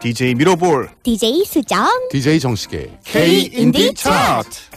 DJ 0.00 0.34
미러볼 0.34 0.90
DJ 1.02 1.44
수정 1.44 1.88
DJ 2.10 2.38
정식의 2.40 2.98
K 3.04 3.50
인디 3.52 3.94
차트 3.94 4.72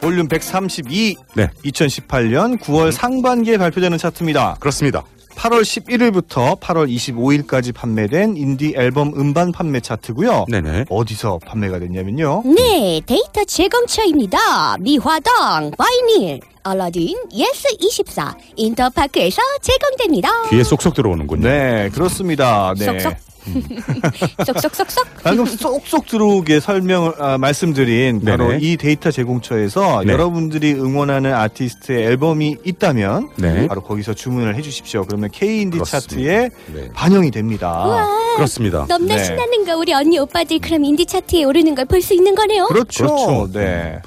볼륨 0.00 0.28
132 0.28 1.16
네. 1.34 1.48
2018년 1.64 2.58
9월 2.60 2.92
상반기에 2.92 3.58
발표되는 3.58 3.98
차트입니다. 3.98 4.56
그렇습니다. 4.60 5.04
8월 5.38 5.62
11일부터 5.62 6.58
8월 6.58 6.92
25일까지 6.92 7.72
판매된 7.72 8.36
인디 8.36 8.74
앨범 8.76 9.12
음반 9.16 9.52
판매 9.52 9.78
차트고요. 9.78 10.46
네네. 10.48 10.86
어디서 10.90 11.38
판매가 11.46 11.78
됐냐면요. 11.78 12.42
네 12.44 13.00
데이터 13.06 13.44
제공처입니다 13.44 14.78
미화당 14.80 15.70
바이닐 15.78 16.40
알라딘 16.64 17.16
예스24 17.32 18.34
인터파크에서 18.56 19.40
제공됩니다 19.62 20.28
귀에 20.50 20.64
쏙쏙 20.64 20.94
들어오는군요. 20.94 21.48
네, 21.48 21.88
그렇습니다. 21.90 22.74
네. 22.76 22.84
쏙쏙. 22.84 23.27
쏙쏙쏙쏙 24.46 25.06
방금 25.22 25.46
쏙쏙 25.46 26.06
들어오게 26.06 26.60
설명을 26.60 27.12
아, 27.18 27.38
말씀드린 27.38 28.20
바로 28.24 28.48
네네. 28.48 28.58
이 28.62 28.76
데이터 28.76 29.10
제공처에서 29.10 30.02
네. 30.04 30.12
여러분들이 30.12 30.72
응원하는 30.74 31.34
아티스트의 31.34 32.04
앨범이 32.06 32.56
있다면 32.64 33.30
네. 33.36 33.66
바로 33.66 33.82
거기서 33.82 34.14
주문을 34.14 34.54
해주십시오. 34.56 35.04
그러면 35.06 35.30
K 35.32 35.62
인디 35.62 35.78
그렇습니다. 35.78 36.08
차트에 36.08 36.50
네. 36.74 36.88
반영이 36.94 37.30
됩니다. 37.30 38.06
그렇습니다. 38.36 38.86
넘나 38.88 39.16
네. 39.16 39.24
신나는 39.24 39.64
거 39.64 39.76
우리 39.76 39.92
언니 39.92 40.18
오빠들 40.18 40.58
그럼 40.60 40.84
인디 40.84 41.04
차트에 41.06 41.44
오르는 41.44 41.74
걸 41.74 41.88
볼 41.88 42.02
수 42.02 42.12
있는 42.14 42.34
거네요 42.34 42.66
그렇죠. 42.66 43.06
그렇죠. 43.06 43.50
네. 43.52 43.98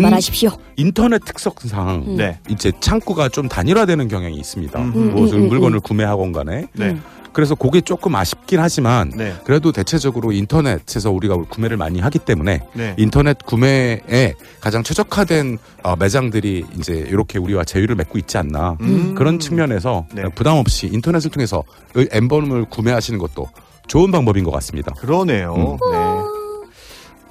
말하십시오 0.00 0.50
인터넷 0.76 1.22
특성상 1.24 2.16
네. 2.16 2.38
이제 2.48 2.72
창구가 2.80 3.28
좀 3.28 3.48
단일화되는 3.48 4.08
경향이 4.08 4.36
있습니다. 4.36 4.78
음. 4.80 5.14
무슨 5.14 5.38
음, 5.38 5.42
음, 5.44 5.48
물건을 5.48 5.80
구매하건 5.80 6.32
간에. 6.32 6.66
네. 6.72 6.96
음. 7.36 7.46
그래서 7.46 7.54
그게 7.54 7.82
조금 7.82 8.14
아쉽긴 8.14 8.60
하지만 8.60 9.10
네. 9.14 9.34
그래도 9.44 9.70
대체적으로 9.70 10.32
인터넷에서 10.32 11.10
우리가 11.10 11.36
구매를 11.50 11.76
많이 11.76 12.00
하기 12.00 12.18
때문에 12.20 12.62
네. 12.72 12.94
인터넷 12.96 13.36
구매에 13.44 14.34
가장 14.60 14.82
최적화된 14.82 15.58
어, 15.82 15.96
매장들이 15.96 16.64
이제 16.78 16.94
이렇게 16.94 17.38
우리와 17.38 17.64
제휴를 17.64 17.94
맺고 17.94 18.18
있지 18.18 18.38
않나 18.38 18.78
음. 18.80 19.14
그런 19.14 19.38
측면에서 19.38 20.06
네. 20.14 20.22
부담 20.34 20.56
없이 20.56 20.88
인터넷을 20.90 21.30
통해서 21.30 21.62
이 21.94 22.08
앨범을 22.10 22.64
구매하시는 22.70 23.18
것도 23.18 23.50
좋은 23.86 24.10
방법인 24.10 24.42
것 24.42 24.50
같습니다. 24.52 24.92
그러네요. 24.94 25.54
음. 25.54 25.92
네. 25.92 26.68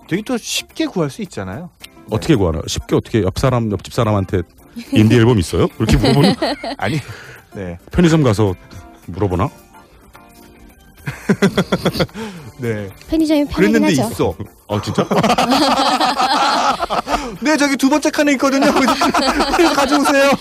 되게 0.07 0.21
또 0.23 0.37
쉽게 0.37 0.85
구할 0.85 1.09
수 1.09 1.23
있잖아요. 1.23 1.71
어떻게 2.11 2.35
구하나요? 2.35 2.61
쉽게 2.67 2.95
어떻게 2.95 3.23
옆 3.23 3.39
사람 3.39 3.71
옆집 3.71 3.91
사람한테 3.91 4.43
인디 4.93 5.15
앨범 5.15 5.39
있어요? 5.39 5.67
이렇게 5.79 5.97
물어보는 5.97 6.35
아니, 6.77 6.99
네. 7.55 7.79
편의점 7.91 8.21
가서 8.21 8.53
물어보나? 9.07 9.49
네. 12.59 12.89
편의점이 13.09 13.45
편하긴 13.45 13.71
그랬는데 13.71 14.01
하죠 14.01 14.13
있어. 14.13 14.35
어 14.67 14.81
진짜? 14.81 15.07
네, 17.41 17.57
저기 17.57 17.75
두 17.77 17.89
번째 17.89 18.09
칸에 18.09 18.31
있거든요. 18.33 18.71
그래서 18.73 19.73
가져오세요. 19.75 20.31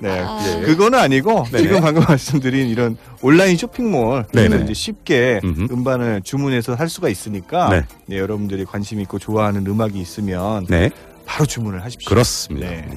네. 0.00 0.20
아. 0.26 0.44
예. 0.46 0.62
그거는 0.62 0.98
아니고 0.98 1.44
네네. 1.50 1.62
지금 1.62 1.80
방금 1.80 2.04
말씀드린 2.06 2.68
이런 2.68 2.96
온라인 3.22 3.56
쇼핑몰 3.56 4.26
네네. 4.32 4.64
이제 4.64 4.74
쉽게 4.74 5.40
음흠. 5.44 5.72
음반을 5.72 6.22
주문해서 6.22 6.74
할 6.74 6.88
수가 6.88 7.08
있으니까 7.08 7.68
네. 7.70 7.82
네, 8.06 8.18
여러분들이 8.18 8.64
관심 8.64 9.00
있고 9.00 9.18
좋아하는 9.18 9.66
음악이 9.66 9.98
있으면 10.00 10.66
네 10.68 10.90
바로 11.26 11.46
주문을 11.46 11.82
하십시오. 11.84 12.08
그렇습니다. 12.08 12.68
네. 12.68 12.88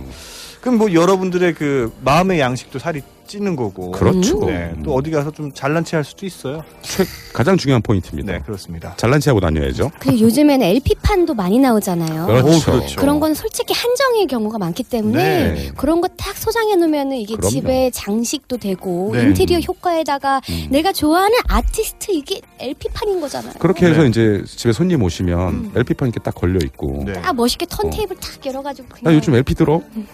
그럼 0.62 0.80
뭐 0.80 0.92
여러분들의 0.92 1.54
그 1.54 1.94
마음의 2.02 2.40
양식도 2.40 2.80
살이 2.80 3.02
찌는 3.28 3.56
거고. 3.56 3.92
그렇죠. 3.92 4.40
네. 4.46 4.74
또 4.84 4.96
어디 4.96 5.12
가서 5.12 5.32
좀 5.32 5.52
잘난 5.54 5.84
체할 5.84 6.04
수도 6.04 6.26
있어요. 6.26 6.64
최, 6.82 7.04
가장 7.34 7.58
중요한 7.58 7.82
포인트입니다. 7.82 8.32
네, 8.34 8.40
그렇습니다. 8.40 8.96
잘난 8.98 9.20
체하고 9.20 9.40
다녀야죠. 9.40 9.92
그리고 10.00 10.20
요즘에는 10.22 10.66
LP판도 10.66 11.34
많이 11.34 11.60
나오잖아요 11.60 12.26
그렇죠. 12.26 12.48
오, 12.48 12.60
그렇죠. 12.78 13.00
그런 13.00 13.20
건 13.20 13.34
솔직히 13.34 13.74
한정의 13.74 14.28
경우가 14.28 14.58
많기 14.58 14.84
때문에 14.84 15.54
네. 15.54 15.72
그런 15.78 16.02
거 16.02 16.08
딱 16.18 16.36
소장해 16.38 16.76
놓으면은 16.78 17.18
이게 17.18 17.36
그럼요. 17.36 17.50
집에 17.52 17.92
장식도 17.92 18.58
되고 18.58 19.12
네. 19.14 19.24
인테리어 19.24 19.60
효과에다가 19.60 20.42
음. 20.50 20.68
내가 20.72 20.92
좋아하는 20.92 21.36
아티스트 21.48 22.12
이게 22.12 22.42
LP판인 22.60 23.22
거잖아요. 23.22 23.54
그렇게 23.60 23.86
해서 23.88 24.02
네. 24.04 24.08
이제 24.10 24.44
집에 24.48 24.72
손님 24.74 25.04
오시면 25.04 25.40
음. 25.50 25.72
LP판 25.76 26.08
이렇게 26.10 26.20
딱 26.22 26.34
걸려 26.34 26.60
있고. 26.64 27.04
네. 27.06 27.14
딱 27.14 27.34
멋있게 27.36 27.66
턴테이블 27.70 28.16
탁 28.18 28.44
열어가지고 28.46 28.88
그냥 28.88 29.04
나 29.04 29.14
요즘 29.14 29.36
LP 29.36 29.54
들어? 29.56 29.82
나 29.94 30.08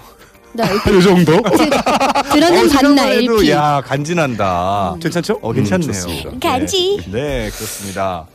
LP 0.59 0.91
요 0.91 1.01
정도? 1.01 1.33
생각만 2.69 3.11
해도 3.11 3.33
LP 3.33 3.51
야 3.51 3.81
간지난다. 3.85 4.95
괜찮죠? 5.01 5.39
어 5.41 5.53
괜찮네요. 5.53 5.91
음. 6.27 6.39
간지. 6.39 6.97
네, 7.07 7.11
네, 7.11 7.49
그렇습니다. 7.49 8.27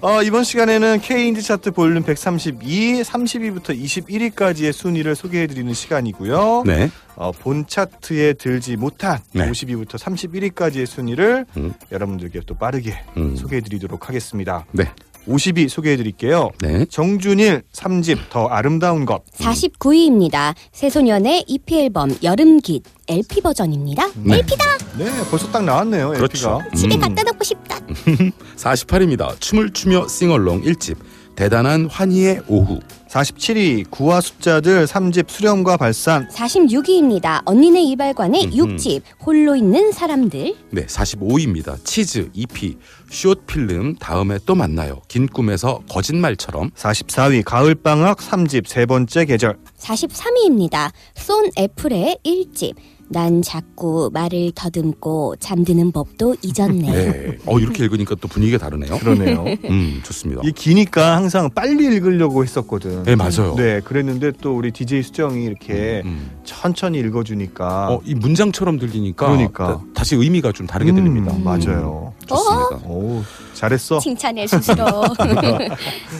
어, 0.00 0.20
이번 0.22 0.42
시간에는 0.42 1.00
K 1.00 1.28
인디 1.28 1.42
차트 1.42 1.70
볼륨 1.70 2.02
132, 2.02 3.02
30위부터 3.02 3.78
21위까지의 3.80 4.72
순위를 4.72 5.14
소개해드리는 5.14 5.72
시간이고요. 5.72 6.64
네. 6.66 6.90
어, 7.14 7.30
본 7.30 7.66
차트에 7.68 8.32
들지 8.32 8.76
못한 8.76 9.20
네. 9.32 9.48
50위부터 9.48 9.98
31위까지의 9.98 10.86
순위를 10.86 11.46
음. 11.56 11.72
여러분들께 11.92 12.40
또 12.46 12.54
빠르게 12.56 12.98
음. 13.16 13.36
소개해드리도록 13.36 14.08
하겠습니다. 14.08 14.66
네. 14.72 14.90
50위 15.28 15.68
소개해 15.68 15.96
드릴게요. 15.96 16.50
네. 16.60 16.84
정준일 16.86 17.62
3집 17.72 18.18
더 18.30 18.46
아름다운 18.46 19.04
것. 19.04 19.24
49위입니다. 19.36 20.54
새소년의 20.72 21.44
EP 21.46 21.78
앨범 21.80 22.14
여름깃 22.22 22.82
LP 23.08 23.40
버전입니다. 23.40 24.08
네. 24.16 24.36
LP다. 24.38 24.64
네, 24.98 25.06
벌써 25.30 25.50
딱 25.50 25.64
나왔네요. 25.64 26.10
그렇죠. 26.10 26.60
LP가. 26.62 26.76
집에 26.76 26.94
음. 26.96 27.00
갖다 27.00 27.22
놓고 27.22 27.44
싶다. 27.44 27.78
48입니다. 28.56 29.38
춤을 29.40 29.72
추며 29.72 30.06
싱얼롱 30.08 30.62
1집. 30.62 30.96
대단한 31.42 31.88
환희의 31.90 32.42
오후. 32.46 32.78
47위 33.08 33.90
구화 33.90 34.20
숫자들 34.20 34.86
3집 34.86 35.28
수렴과 35.28 35.76
발산. 35.76 36.28
46위입니다. 36.28 37.42
언니네 37.44 37.82
이발관의 37.82 38.44
음흠. 38.44 38.76
6집 38.76 39.02
홀로 39.26 39.56
있는 39.56 39.90
사람들. 39.90 40.54
네, 40.70 40.86
45위입니다. 40.86 41.84
치즈 41.84 42.30
EP 42.32 42.76
숏 43.10 43.44
필름 43.48 43.96
다음에 43.96 44.38
또 44.46 44.54
만나요. 44.54 45.02
긴 45.08 45.26
꿈에서 45.26 45.80
거짓말처럼. 45.90 46.70
44위 46.76 47.42
가을방학 47.44 48.18
3집 48.18 48.68
세 48.68 48.86
번째 48.86 49.24
계절. 49.24 49.58
43위입니다. 49.80 50.92
쏜 51.16 51.50
애플의 51.58 52.18
1집. 52.24 52.76
난 53.12 53.42
자꾸 53.42 54.10
말을 54.12 54.52
더듬고 54.54 55.36
잠드는 55.38 55.92
법도 55.92 56.36
잊었네. 56.42 56.90
네. 56.90 57.38
어 57.46 57.58
이렇게 57.58 57.84
읽으니까 57.84 58.14
또 58.20 58.26
분위기가 58.26 58.56
다르네요. 58.58 58.96
그러네요. 58.98 59.44
음, 59.64 60.00
좋습니다. 60.02 60.40
이 60.44 60.52
기니까 60.52 61.16
항상 61.16 61.50
빨리 61.54 61.84
읽으려고 61.84 62.42
했었거든. 62.42 63.02
네, 63.02 63.14
맞아요. 63.14 63.54
네, 63.56 63.80
그랬는데 63.80 64.32
또 64.40 64.56
우리 64.56 64.70
DJ 64.72 65.02
수정이 65.02 65.44
이렇게 65.44 66.02
음. 66.06 66.30
천천히 66.44 66.98
읽어주니까. 67.00 67.88
어, 67.92 68.00
이 68.04 68.14
문장처럼 68.14 68.78
들리니까 68.78 69.26
그러니까. 69.26 69.66
다- 69.66 69.80
다시 69.94 70.16
의미가 70.16 70.52
좀 70.52 70.66
다르게 70.66 70.90
음, 70.92 70.96
들립니다. 70.96 71.36
맞아요. 71.38 72.12
좋습니다. 72.26 72.76
오, 72.88 73.22
잘했어. 73.54 73.98
칭찬해 74.00 74.46
스스로. 74.46 74.84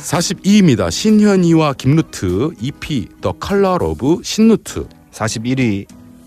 42위입니다. 0.02 0.90
신현희와 0.92 1.72
김루트 1.74 2.50
EP 2.60 3.08
The 3.20 3.32
Color 3.32 3.76
of 3.80 4.20
신루트. 4.22 4.86
41위 5.12 5.86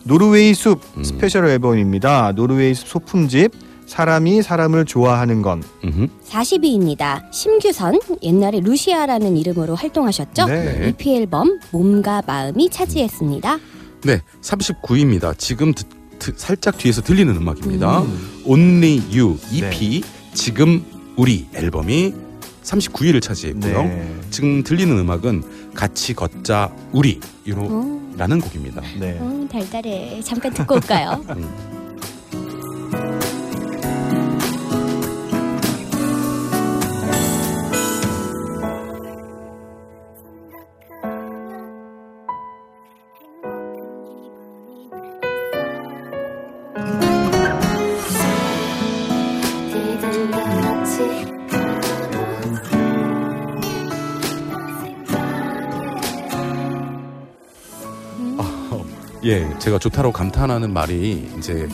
노르웨이 0.10 0.54
숲 0.54 0.80
음. 0.98 1.04
스페셜 1.04 1.46
앨범입니다. 1.48 2.32
노르웨이 2.34 2.74
숲 2.76 2.88
소품집 2.88 3.52
사람이 3.88 4.42
사람을 4.42 4.86
좋아하는 4.86 5.42
건. 5.42 5.64
음흠. 5.84 6.08
40위입니다. 6.30 7.32
심규선 7.32 8.00
옛날에 8.24 8.60
루시아라는 8.60 9.36
이름으로 9.38 9.76
활동하셨죠? 9.76 10.46
네. 10.46 10.88
EP 10.90 11.16
앨범 11.16 11.60
몸과 11.72 12.22
마음이 12.26 12.70
차지했습니다. 12.70 13.60
네, 14.04 14.22
39위입니다. 14.42 15.38
지금 15.38 15.74
듣- 15.74 15.88
드- 16.20 16.34
살짝 16.36 16.78
뒤에서 16.78 17.02
들리는 17.02 17.36
음악입니다. 17.36 18.02
음. 18.02 18.42
Only 18.46 19.02
You 19.16 19.38
EP 19.52 20.04
지금 20.34 20.84
우리 21.16 21.48
앨범이 21.54 22.14
39위를 22.64 23.22
차지했고요. 23.22 23.84
네. 23.84 24.16
지금 24.32 24.64
들리는 24.64 24.98
음악은 24.98 25.44
같이 25.76 26.14
걷자 26.16 26.72
우리 26.92 27.20
어, 27.70 28.14
라는 28.18 28.40
곡입니다. 28.42 28.82
네. 29.00 29.18
어, 29.20 29.48
달달해. 29.52 30.22
잠깐 30.24 30.54
듣고 30.54 30.76
올까요? 30.76 31.24
예, 59.26 59.50
제가 59.58 59.80
좋다고 59.80 60.12
감탄하는 60.12 60.72
말이 60.72 61.28
이제 61.38 61.68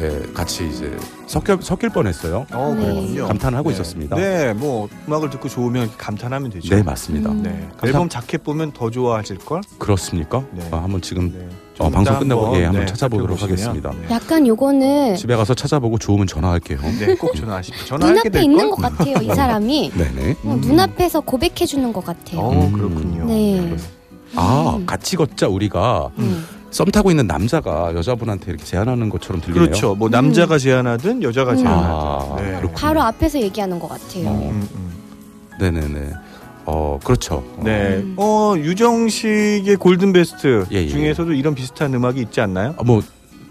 예, 0.00 0.32
같이 0.32 0.66
이제 0.68 0.96
섞여 1.26 1.58
섞일 1.60 1.90
뻔했어요. 1.90 2.46
어, 2.52 2.74
네. 2.76 2.82
그렇군요. 2.86 3.26
감탄을 3.26 3.58
하고 3.58 3.68
네. 3.68 3.74
있었습니다. 3.74 4.16
네, 4.16 4.54
뭐 4.54 4.88
음악을 5.06 5.28
듣고 5.30 5.48
좋으면 5.48 5.90
감탄하면 5.98 6.50
되죠. 6.50 6.74
네, 6.74 6.82
맞습니다. 6.82 7.30
음. 7.30 7.42
네. 7.42 7.68
앨범 7.84 8.08
자켓 8.08 8.42
보면 8.42 8.72
더 8.72 8.90
좋아하실 8.90 9.38
걸. 9.38 9.60
그렇습니까? 9.78 10.42
네. 10.52 10.66
아, 10.72 10.78
한번 10.82 11.02
지금 11.02 11.30
네. 11.32 11.46
어, 11.78 11.84
좀 11.84 11.92
방송 11.92 12.18
끝나고 12.18 12.56
예, 12.56 12.64
한번 12.64 12.80
네, 12.80 12.86
찾아보도록 12.86 13.38
살펴보시면, 13.38 13.76
하겠습니다. 13.76 14.08
네. 14.08 14.14
약간 14.14 14.46
요거는 14.46 15.16
집에 15.16 15.36
가서 15.36 15.52
찾아보고 15.54 15.98
좋으면 15.98 16.26
전화할게요. 16.26 16.80
네, 16.80 17.14
꼭 17.16 17.34
전화하십시오. 17.36 17.84
전화하게 17.86 18.12
눈앞에 18.14 18.30
될 18.30 18.42
있는 18.44 18.70
걸. 18.70 18.70
것 18.70 18.76
같아요, 18.96 19.16
이 19.20 19.26
사람이. 19.26 19.92
네네. 19.94 20.36
어, 20.44 20.54
음. 20.54 20.60
눈앞에서 20.62 21.20
고백해 21.20 21.66
주는 21.66 21.92
것 21.92 22.02
같아요. 22.04 22.40
어, 22.40 22.66
음. 22.66 22.72
그렇군요. 22.72 23.26
네. 23.26 23.76
아, 24.36 24.74
음. 24.78 24.86
같이 24.86 25.16
걷자 25.16 25.46
우리가 25.48 26.10
음. 26.18 26.44
썸 26.74 26.86
타고 26.90 27.10
있는 27.10 27.28
남자가 27.28 27.94
여자분한테 27.94 28.46
이렇게 28.50 28.64
제안하는 28.64 29.08
것처럼 29.08 29.40
들리네요. 29.40 29.66
그렇죠. 29.66 29.94
뭐 29.94 30.08
남자가 30.08 30.58
제안하든 30.58 31.22
여자가 31.22 31.52
음. 31.52 31.56
제안하든. 31.58 31.86
아, 31.88 32.36
네. 32.40 32.46
그렇군요. 32.56 32.72
바로 32.74 33.00
앞에서 33.02 33.40
얘기하는 33.40 33.78
것 33.78 33.86
같아요. 33.88 34.26
어. 34.26 34.50
음, 34.52 34.68
음. 34.74 34.92
네네네. 35.60 36.10
어, 36.66 36.98
그렇죠. 37.04 37.36
어, 37.36 37.60
네. 37.62 37.98
음. 37.98 38.14
어, 38.16 38.54
유정식의 38.56 39.76
골든 39.76 40.12
베스트 40.12 40.64
예, 40.72 40.78
예. 40.78 40.88
중에서도 40.88 41.32
이런 41.34 41.54
비슷한 41.54 41.94
음악이 41.94 42.20
있지 42.22 42.40
않나요? 42.40 42.74
아, 42.76 42.82
뭐, 42.82 43.00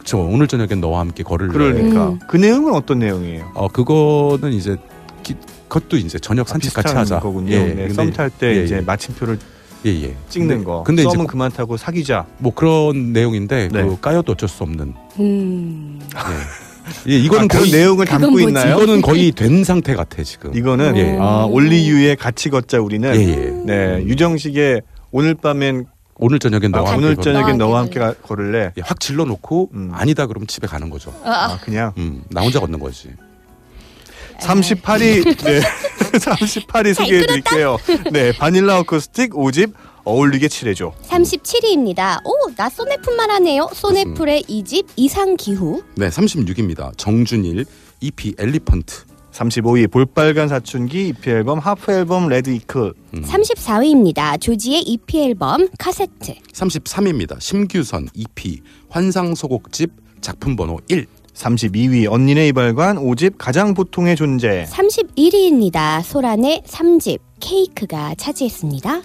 저 0.03 0.17
오늘 0.17 0.49
저녁엔 0.49 0.81
너와 0.81 0.99
함께 0.99 1.23
걸을래. 1.23 1.53
그러니까 1.53 2.09
음. 2.09 2.19
그 2.27 2.35
내용은 2.35 2.73
어떤 2.75 2.99
내용이에요? 2.99 3.51
어, 3.53 3.69
그거는 3.69 4.51
이제 4.51 4.75
기, 5.21 5.33
그것도 5.69 5.95
이제 5.95 6.19
저녁 6.19 6.49
산책 6.49 6.73
같이 6.73 6.87
비슷한 6.87 7.01
하자. 7.01 7.19
거군요. 7.21 7.53
예, 7.53 7.59
네, 7.67 7.75
근데- 7.87 7.93
썸탈 7.93 8.31
때 8.31 8.47
예, 8.57 8.63
이제 8.65 8.75
예. 8.77 8.81
마침표를 8.81 9.39
예, 9.85 9.89
예. 10.03 10.15
찍는 10.29 10.47
근데, 10.49 10.63
거. 10.63 10.83
근데 10.83 11.01
이제 11.03 11.11
썸은 11.11 11.27
그만 11.27 11.51
타고 11.51 11.75
사귀자. 11.77 12.25
뭐 12.37 12.53
그런 12.53 13.11
내용인데 13.13 13.69
네. 13.71 13.83
그 13.83 13.99
까여도 13.99 14.33
어쩔 14.33 14.47
수 14.49 14.63
없는. 14.63 14.93
음. 15.19 15.99
예. 17.07 17.13
예, 17.13 17.17
이거는 17.17 17.45
아, 17.45 17.47
그런 17.47 17.61
거의 17.61 17.71
내용을 17.71 18.05
담고 18.05 18.29
뭐지? 18.31 18.45
있나요? 18.47 18.75
이거는 18.75 19.01
거의 19.01 19.31
된 19.31 19.63
상태 19.63 19.95
같아 19.95 20.21
지금. 20.23 20.53
이거는 20.55 20.97
예. 20.97 21.17
아, 21.19 21.45
올리유의 21.49 22.15
같이 22.17 22.49
걷자 22.49 22.79
우리는 22.81 23.13
예, 23.15 23.19
예. 23.19 23.35
네 23.65 24.03
유정식의 24.05 24.81
오늘 25.11 25.33
밤엔 25.35 25.85
오늘 26.15 26.39
저녁엔 26.39 26.73
아, 26.75 26.77
너와 26.79 26.91
함께 26.93 27.05
오늘. 27.05 27.17
저녁엔 27.17 27.57
너와 27.57 27.79
함께 27.81 27.99
함께 27.99 28.19
가- 28.21 28.27
걸을래. 28.27 28.71
예, 28.77 28.81
확 28.83 28.99
질러 28.99 29.25
놓고 29.25 29.69
음. 29.73 29.91
아니다 29.93 30.27
그러면 30.27 30.47
집에 30.47 30.67
가는 30.67 30.89
거죠. 30.89 31.13
아 31.23 31.57
그냥 31.63 31.93
음, 31.97 32.23
나 32.29 32.41
혼자 32.41 32.59
걷는 32.59 32.79
거지. 32.79 33.09
38위 34.43 35.23
네 35.43 35.61
38위 36.13 36.93
소개해 36.93 37.25
드릴게요. 37.25 37.77
네 38.11 38.31
바닐라 38.31 38.79
어쿠스틱 38.79 39.31
5집 39.31 39.73
어울리게 40.03 40.47
칠해줘. 40.49 40.93
37위입니다. 41.07 42.19
오, 42.25 42.51
나 42.55 42.69
쏜애플만 42.69 43.31
하네요. 43.31 43.69
쏜애플의 43.73 44.43
이집 44.47 44.87
이상 44.97 45.37
기후. 45.37 45.81
네, 45.95 46.09
36입니다. 46.09 46.91
정준일 46.97 47.65
EP 48.01 48.35
Elephant. 48.37 49.05
35위 49.31 49.89
볼빨간 49.89 50.47
사춘기 50.49 51.07
EP 51.07 51.29
앨범 51.31 51.57
Half 51.57 51.91
Album 51.91 52.27
Red 52.27 52.49
Ickle. 52.51 52.93
음. 53.15 53.23
34위입니다. 53.23 54.39
조지의 54.39 54.81
EP 54.81 55.23
앨범 55.23 55.67
카세트. 55.79 56.35
33입니다. 56.53 57.39
심규선 57.39 58.09
EP 58.13 58.61
환상 58.89 59.33
소곡집 59.33 59.91
작품 60.21 60.55
번호 60.55 60.79
1. 60.89 61.07
32위 61.33 62.11
언니네 62.11 62.47
이발관 62.49 62.97
5집 62.97 63.35
가장 63.37 63.73
보통의 63.73 64.15
존재. 64.15 64.65
31위입니다. 64.69 66.03
소란의 66.03 66.63
3집 66.65 67.19
케이크가 67.39 68.15
차지했습니다. 68.15 69.01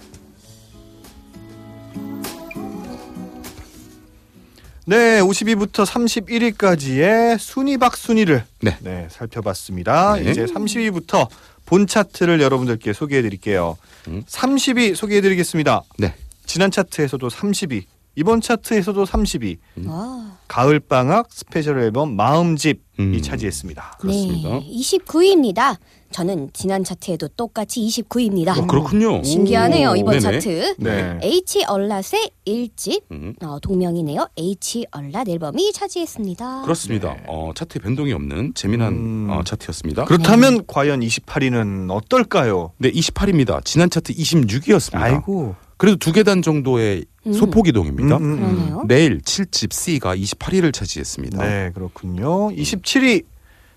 네, 4.85 5.21
50위부터 5.21 5.85
31위까지의 5.85 7.37
순위 7.37 7.77
박 7.77 7.95
순위를 7.95 8.43
네. 8.61 9.07
살펴봤습니다. 9.11 10.15
네. 10.15 10.31
이제 10.31 10.45
30위부터 10.45 11.27
본 11.67 11.85
차트를 11.85 12.41
여러분들께 12.41 12.93
소개해 12.93 13.21
드릴게요. 13.21 13.77
음. 14.07 14.23
30위 14.27 14.95
소개해 14.95 15.21
드리겠습니다. 15.21 15.83
네. 15.99 16.15
지난 16.47 16.71
차트에서도 16.71 17.27
30위, 17.27 17.83
이번 18.15 18.41
차트에서도 18.41 19.05
30위. 19.05 19.57
음. 19.77 19.87
와. 19.89 20.37
가을 20.47 20.79
방학 20.79 21.27
스페셜 21.31 21.79
앨범 21.79 22.15
마음집이 22.15 22.79
음. 22.99 23.21
차지했습니다. 23.21 23.97
그렇습니다. 23.99 24.49
네, 24.49 24.67
29위입니다. 24.67 25.77
저는 26.11 26.49
지난 26.53 26.83
차트에도 26.83 27.27
똑같이 27.29 27.81
29위입니다. 27.81 28.57
어, 28.57 28.65
그렇군요. 28.65 29.21
신기하네요 29.23 29.91
오, 29.91 29.95
이번 29.95 30.17
네네. 30.17 30.39
차트. 30.39 30.75
네. 30.79 31.19
H 31.21 31.65
a 31.65 31.76
lot의 31.76 32.31
1집 32.47 33.03
음, 33.11 33.35
어, 33.43 33.59
동명이네요. 33.59 34.27
H 34.35 34.87
a 34.91 35.00
lot 35.00 35.29
앨범이 35.29 35.71
차지했습니다. 35.71 36.63
그렇습니다. 36.63 37.13
네. 37.13 37.23
어, 37.27 37.51
차트에 37.53 37.79
변동이 37.79 38.11
없는 38.11 38.53
재미난 38.55 38.93
음. 38.93 39.27
어, 39.29 39.43
차트였습니다. 39.43 40.05
그렇다면 40.05 40.65
과연 40.65 41.01
28위는 41.01 41.91
어떨까요? 41.91 42.73
네, 42.79 42.91
28입니다. 42.91 43.63
지난 43.63 43.91
차트 43.91 44.13
26이었습니다. 44.13 44.95
아이고. 44.95 45.55
그래도 45.79 45.95
두 45.95 46.11
계단 46.11 46.41
정도의 46.41 47.05
음. 47.25 47.31
소폭 47.31 47.69
이동입니다. 47.69 48.17
음, 48.17 48.23
음, 48.23 48.77
음. 48.81 48.87
넬 48.87 49.19
7집 49.19 49.71
C가 49.71 50.13
28위를 50.13 50.73
차지했습니다. 50.73 51.41
네, 51.41 51.71
그렇군요. 51.73 52.49
27위 52.49 53.23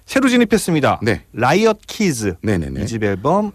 새로 0.04 0.28
진입했습니다. 0.28 0.98
네. 1.04 1.22
라이엇 1.32 1.78
키즈 1.86 2.34
네네네. 2.42 2.82
이집 2.82 3.04
앨범 3.04 3.52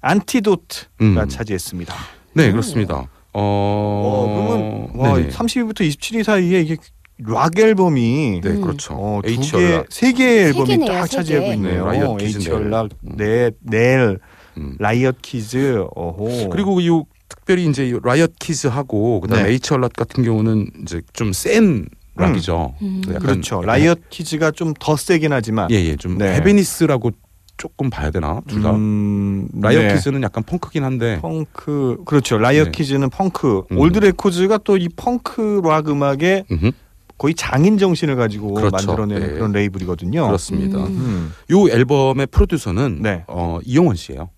Antidote가 0.00 0.90
음. 1.00 1.28
차지했습니다. 1.28 1.92
네, 2.34 2.52
그렇습니다. 2.52 3.08
어, 3.32 3.40
어, 3.42 4.88
그러면 4.94 5.00
와, 5.10 5.16
네네. 5.18 5.30
30위부터 5.30 5.80
27위 5.80 6.22
사이에 6.22 6.60
이게 6.60 6.76
락 7.18 7.58
앨범이 7.58 8.42
네, 8.44 8.48
음. 8.48 8.60
그렇죠. 8.60 8.94
어, 8.94 9.20
두 9.24 9.28
H 9.28 9.52
개, 9.52 9.72
연락. 9.72 9.86
세 9.90 10.12
개의 10.12 10.44
앨범이 10.46 10.66
개네요, 10.68 10.88
딱세 10.92 11.16
차지하고 11.16 11.46
개. 11.48 11.54
있네요. 11.54 11.90
네, 11.90 11.98
라이엇 11.98 12.18
키즈 12.18 12.38
H 12.38 12.50
넬. 12.50 12.88
네, 13.00 13.50
넬, 13.60 14.20
음. 14.56 14.76
라이엇 14.78 15.16
키즈, 15.20 15.84
어호. 15.96 16.48
그리고 16.50 16.80
이 16.80 16.88
특별히 17.34 17.66
이제 17.66 17.88
이 17.88 17.94
라이엇 18.02 18.32
키즈하고 18.38 19.20
그다음에 19.20 19.44
네. 19.50 19.56
a 19.58 19.68
lot 19.68 19.96
같은 19.96 20.22
경우는 20.22 20.70
이제 20.82 21.00
좀센 21.12 21.86
락이죠. 22.14 22.74
음. 22.82 23.02
약간- 23.08 23.20
그렇죠. 23.22 23.56
약간 23.56 23.66
라이엇 23.66 24.00
키즈가 24.10 24.50
좀 24.50 24.74
더 24.78 24.96
세긴 24.96 25.32
하지만 25.32 25.70
예, 25.70 25.76
예, 25.76 25.96
좀 25.96 26.18
네. 26.18 26.34
heaviness라고 26.34 27.10
조금 27.56 27.90
봐야 27.90 28.10
되나 28.10 28.40
둘 28.46 28.62
다. 28.62 28.72
음, 28.72 29.48
라이엇 29.60 29.82
네. 29.82 29.94
키즈는 29.94 30.22
약간 30.22 30.42
펑크긴 30.44 30.84
한데 30.84 31.18
펑크 31.22 32.02
그렇죠. 32.04 32.36
라이엇 32.38 32.66
네. 32.66 32.70
키즈는 32.72 33.08
펑크. 33.10 33.62
음. 33.72 33.78
올드 33.78 33.98
레코즈가 33.98 34.58
또 34.58 34.76
이 34.76 34.88
펑크 34.88 35.62
락 35.64 35.88
음악의 35.88 36.44
음흠, 36.50 36.70
거의 37.18 37.34
장인 37.34 37.78
정신을 37.78 38.16
가지고 38.16 38.54
그렇죠. 38.54 38.70
만들어내는 38.88 39.26
네. 39.28 39.32
그런 39.34 39.52
레이블이거든요. 39.52 40.26
그렇습니다. 40.26 40.78
음. 40.78 40.84
음. 40.86 41.32
요 41.50 41.68
앨범의 41.68 42.26
프로듀서는 42.26 42.98
네. 43.00 43.24
어, 43.28 43.58
이용원 43.64 43.96
씨예요. 43.96 44.28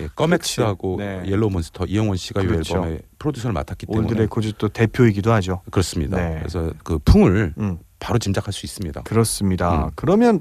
예, 0.00 0.08
껌엑스하고. 0.14 0.96
네. 0.98 1.22
옐로우 1.26 1.50
몬스터 1.50 1.86
이용원 1.86 2.16
씨가 2.16 2.42
그렇죠. 2.42 2.74
이 2.74 2.76
앨범의 2.78 3.02
프로듀서를 3.18 3.52
맡았기 3.52 3.86
때문에 3.86 4.08
올드 4.08 4.14
레코즈 4.20 4.52
또 4.58 4.68
대표이기도 4.68 5.32
하죠. 5.34 5.60
그렇습니다. 5.70 6.16
네. 6.16 6.38
그래서 6.38 6.72
그 6.84 6.98
풍을 6.98 7.54
음. 7.58 7.78
바로 7.98 8.18
짐작할 8.18 8.52
수 8.52 8.66
있습니다. 8.66 9.02
그렇습니다. 9.02 9.86
음. 9.86 9.90
그러면 9.94 10.40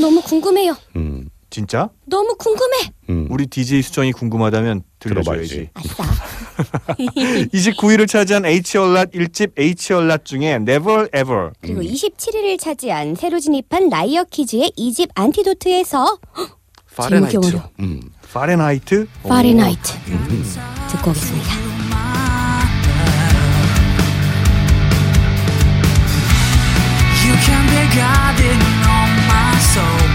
너무 0.00 0.20
궁금해요. 0.20 0.76
음, 0.96 1.28
진짜 1.50 1.88
너무 2.04 2.34
궁금해. 2.36 2.90
음. 3.10 3.28
우리 3.30 3.46
DJ 3.46 3.82
수정이 3.82 4.12
궁금하다면 4.12 4.82
들려줘야지. 4.98 5.48
들어봐야지. 5.48 5.70
아싸. 5.74 6.04
29위를 6.98 8.08
차지한 8.08 8.44
H 8.44 8.78
a 8.78 8.87
lot 8.87 9.14
1집 9.14 9.52
H 9.58 9.92
a 9.92 10.00
lot 10.00 10.24
중에 10.24 10.54
Never 10.54 11.08
Ever. 11.16 11.50
그리고 11.60 11.80
음. 11.80 11.86
27위를 11.86 12.58
차지한 12.58 13.14
새로 13.14 13.38
진입한 13.38 13.88
라이엇 13.88 14.24
키즈의 14.24 14.72
2집 14.76 15.10
Antidote에서. 15.14 16.18
재밌게 17.08 17.38
음. 17.78 18.00
파렌하이트. 18.33 19.07
파렌하이트 19.27 19.93
음. 20.07 20.43
듣고 20.91 21.11
오겠습니다. 21.11 21.53
You 27.23 27.33
can 27.45 27.63
be 27.71 27.83
guarding 27.95 28.61
on 28.83 29.09
my 29.27 29.55
soul, 29.71 30.07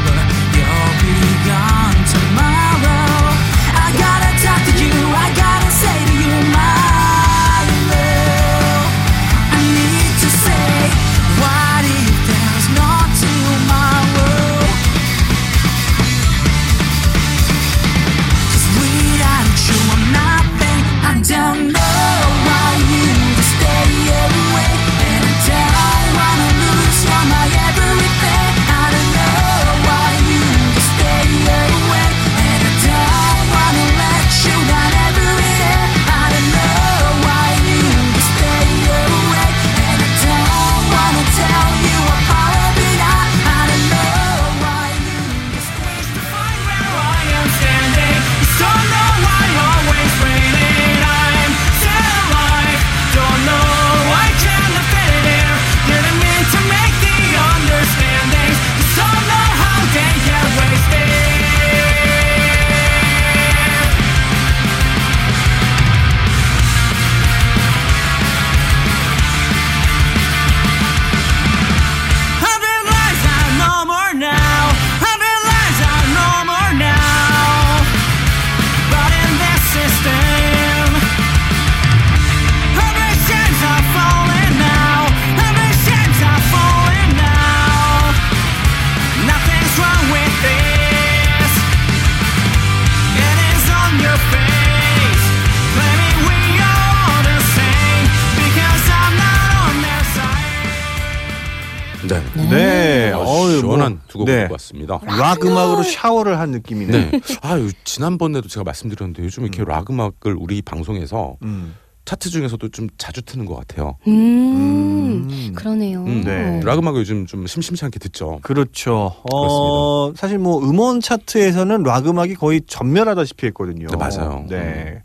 왔습니다. 104.74 105.00
락 105.06 105.46
음악으로 105.46 105.84
샤워를 105.84 106.40
한 106.40 106.52
느낌이네. 106.52 107.12
네. 107.12 107.20
아, 107.42 107.60
요- 107.60 107.70
지난번에도 107.84 108.48
제가 108.48 108.64
말씀드렸는데 108.64 109.24
요즘 109.24 109.44
이렇게 109.44 109.64
락 109.66 109.90
음악을 109.90 110.36
우리 110.38 110.62
방송에서 110.62 111.38
음. 111.44 111.76
차트 112.06 112.30
중에서도 112.32 112.68
좀 112.70 112.90
자주 112.98 113.22
트는 113.22 113.46
것 113.46 113.56
같아요. 113.56 113.98
음, 114.08 115.30
음. 115.32 115.54
그러네요. 115.56 116.04
음, 116.04 116.22
네. 116.26 116.60
락 116.66 116.80
음악을 116.80 117.00
요즘 117.00 117.26
좀 117.26 117.48
심심치 117.48 117.86
않게 117.86 117.98
듣죠. 118.00 118.40
그렇죠. 118.42 119.16
어, 119.32 120.12
사실 120.16 120.38
뭐 120.38 120.60
음원 120.62 121.00
차트에서는 121.00 121.84
락 121.84 122.06
음악이 122.08 122.36
거의 122.36 122.62
전멸하다시피 122.68 123.46
했거든요. 123.48 123.88
네, 123.88 123.96
맞아요. 123.96 124.46
네. 124.50 125.02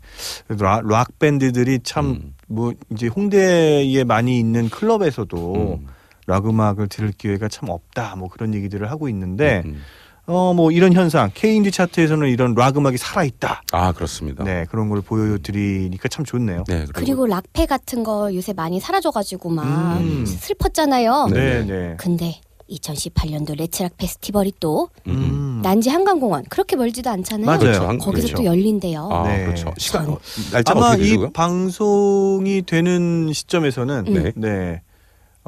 그래도 0.47 0.65
락, 0.65 0.85
락 0.89 1.19
밴드들이 1.19 1.79
참 1.83 2.05
음. 2.07 2.33
뭐 2.49 2.73
이제 2.91 3.07
홍대에 3.07 4.03
많이 4.03 4.37
있는 4.37 4.67
클럽에서도 4.69 5.77
음. 5.81 5.87
락 6.29 6.47
음악을 6.47 6.87
들을 6.87 7.11
기회가 7.11 7.47
참 7.47 7.69
없다. 7.69 8.15
뭐 8.15 8.29
그런 8.29 8.53
얘기들을 8.53 8.89
하고 8.91 9.09
있는데 9.09 9.63
음. 9.65 9.81
어뭐 10.27 10.71
이런 10.71 10.93
현상 10.93 11.31
K인디 11.33 11.71
차트에서는 11.71 12.27
이런 12.29 12.53
락 12.53 12.77
음악이 12.77 12.97
살아 12.97 13.23
있다. 13.23 13.63
아, 13.71 13.91
그렇습니다. 13.93 14.43
네, 14.43 14.65
그런 14.69 14.87
걸 14.89 15.01
보여드리니까 15.01 16.07
참 16.07 16.23
좋네요. 16.23 16.65
네, 16.67 16.85
그리고 16.93 17.25
락페 17.25 17.65
같은 17.65 18.03
거 18.03 18.33
요새 18.35 18.53
많이 18.53 18.79
사라져가지고 18.79 19.49
막 19.49 19.97
음. 19.99 20.25
슬펐잖아요. 20.27 21.29
네, 21.33 21.39
네. 21.39 21.65
네. 21.65 21.95
근데 21.97 22.39
2018년도 22.69 23.57
레츠락 23.57 23.97
페스티벌이 23.97 24.53
또 24.59 24.89
음. 25.07 25.13
음. 25.13 25.59
난지 25.63 25.89
한강공원 25.89 26.43
그렇게 26.47 26.75
멀지도 26.75 27.09
않잖아요. 27.09 27.47
맞아요. 27.47 27.59
그렇죠. 27.59 27.87
한- 27.87 27.97
거기서 27.97 28.27
그렇죠. 28.27 28.35
또 28.37 28.45
열린대요. 28.45 29.09
아, 29.11 29.27
네. 29.27 29.45
그렇죠. 29.45 29.73
시간 29.79 30.15
날짜 30.51 30.73
아마 30.73 30.89
어떻게 30.89 31.15
이? 31.15 31.17
방송이 31.33 32.61
되는 32.67 33.33
시점에서는 33.33 34.05
음. 34.07 34.13
네. 34.13 34.31
네. 34.35 34.81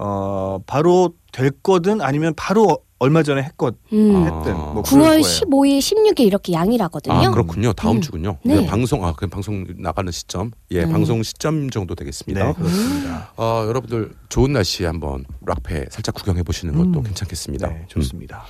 어, 0.04 0.60
바로 0.66 1.14
될 1.32 1.52
거든 1.52 2.02
아니면 2.02 2.34
바로 2.36 2.80
얼마 2.98 3.24
전에 3.24 3.42
했거 3.42 3.72
음. 3.94 4.16
아. 4.16 4.20
했든 4.26 4.56
뭐 4.56 4.84
그럴 4.84 4.84
9월 4.84 5.22
거예요. 5.22 5.22
15일, 5.22 5.80
16일 5.80 6.20
이렇게 6.22 6.54
양이라거든요. 6.54 7.16
아, 7.16 7.32
그렇군요. 7.32 7.74
다음 7.74 7.98
음. 7.98 8.02
주군요. 8.02 8.38
네. 8.44 8.62
네, 8.62 8.68
방송 8.68 9.06
아, 9.06 9.14
그 9.14 9.28
방송 9.28 9.66
나가는 9.78 10.12
시점. 10.12 10.52
예, 10.72 10.84
음. 10.84 10.92
방송 10.92 11.24
시점 11.24 11.70
정도 11.70 11.96
되겠습니다. 11.96 12.46
네, 12.46 12.54
그렇습니다. 12.54 13.32
어, 13.38 13.66
여러분들 13.68 14.12
좋은 14.30 14.54
날씨에 14.54 14.86
한번 14.88 15.26
락페 15.46 15.86
살짝 15.90 16.16
구경해 16.16 16.44
보시는 16.44 16.76
것도 16.76 17.00
음. 17.00 17.04
괜찮겠습니다. 17.04 17.68
네, 17.70 17.86
좋습니다. 17.88 18.46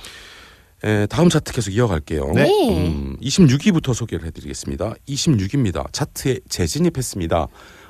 음. 0.84 0.88
에, 0.88 1.06
다음 1.06 1.28
차트 1.28 1.52
계속 1.52 1.70
이어갈게요. 1.70 2.32
네. 2.34 2.88
음, 2.88 3.16
26위부터 3.22 3.94
소개를 3.94 4.26
해드리겠습니다. 4.26 4.94
26위입니다. 5.08 5.86
차트에 5.92 6.40
재진입했습니다. 6.48 7.46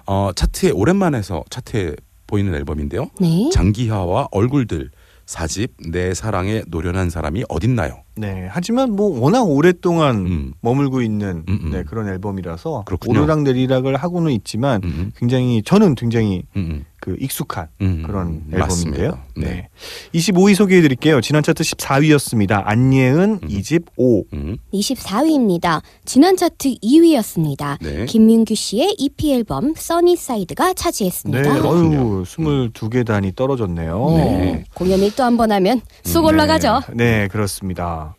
어, 0.06 0.30
차트에 0.36 0.70
오랜만에서 0.70 1.42
차트에 1.48 1.96
보이는 2.32 2.54
앨범인데요. 2.54 3.10
네. 3.20 3.50
장기하와 3.52 4.28
얼굴들 4.32 4.90
사집 5.26 5.74
내 5.90 6.14
사랑에 6.14 6.62
노련한 6.66 7.10
사람이 7.10 7.44
어딨나요? 7.50 8.02
네. 8.16 8.48
하지만 8.50 8.92
뭐 8.96 9.20
워낙 9.20 9.42
오랫동안 9.42 10.16
음. 10.26 10.52
머물고 10.62 11.02
있는 11.02 11.44
음, 11.46 11.58
음. 11.64 11.70
네, 11.70 11.84
그런 11.84 12.08
앨범이라서 12.08 12.84
그렇군요. 12.86 13.20
오르락 13.20 13.42
내리락을 13.42 13.96
하고는 13.96 14.32
있지만 14.32 14.80
음, 14.82 15.12
굉장히 15.14 15.62
저는 15.62 15.94
굉장히 15.94 16.44
음, 16.56 16.84
그 17.02 17.16
익숙한 17.18 17.66
음, 17.80 18.04
그런 18.06 18.26
음, 18.28 18.50
앨범인데요. 18.54 19.18
네. 19.34 19.44
네. 19.44 19.68
25위 20.14 20.54
소개해 20.54 20.82
드릴게요. 20.82 21.20
지난 21.20 21.42
차트 21.42 21.64
14위였습니다. 21.64 22.62
안예은 22.64 23.40
음. 23.42 23.48
2집 23.48 23.86
O. 23.96 24.24
음, 24.34 24.56
24위입니다. 24.72 25.82
지난 26.04 26.36
차트 26.36 26.76
2위였습니다. 26.80 27.78
네. 27.82 28.04
김민규 28.04 28.54
씨의 28.54 28.94
EP 28.98 29.32
앨범 29.32 29.74
Sunnyside가 29.76 30.68
네. 30.68 30.74
차지했습니다. 30.74 31.42
그렇군요. 31.42 31.98
어유 31.98 32.22
22개 32.22 33.04
단이 33.04 33.34
떨어졌네요. 33.34 34.06
네. 34.10 34.64
공연을 34.74 35.16
또한번 35.16 35.50
하면 35.50 35.80
쑥 36.04 36.24
올라가죠. 36.24 36.82
네, 36.94 37.22
네, 37.22 37.28
그렇습니다. 37.28 38.14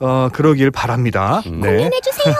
어, 0.00 0.28
그러길 0.32 0.70
바랍니다. 0.70 1.40
음. 1.46 1.60
네. 1.60 1.76
공연해주세요. 1.76 2.34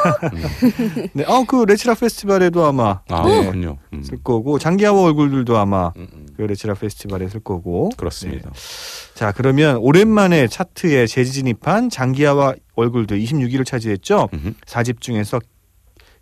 네. 1.15 1.25
어, 1.27 1.45
그 1.45 1.65
레치락 1.67 2.01
페스티벌에도 2.01 2.65
아마 2.67 3.01
아, 3.09 3.23
네, 3.27 3.41
그렇군요. 3.41 3.79
음, 3.93 4.03
쓸 4.03 4.19
거고 4.23 4.59
장기하와 4.59 5.03
얼굴들도 5.03 5.57
아마 5.57 5.93
음, 5.97 6.07
음, 6.13 6.27
그 6.37 6.43
레치락 6.43 6.81
페스티벌에 6.81 7.29
쓸 7.29 7.41
거고. 7.41 7.91
그렇습니다. 7.97 8.51
네. 8.51 9.15
자, 9.15 9.33
그러면 9.33 9.77
오랜만에 9.77 10.49
차트에 10.49 11.07
재진입한 11.07 11.91
장기하와 11.91 12.55
얼굴들 12.75 13.19
26위를 13.21 13.65
차지했죠. 13.65 14.29
음, 14.33 14.55
4집 14.67 15.01
중에서 15.01 15.39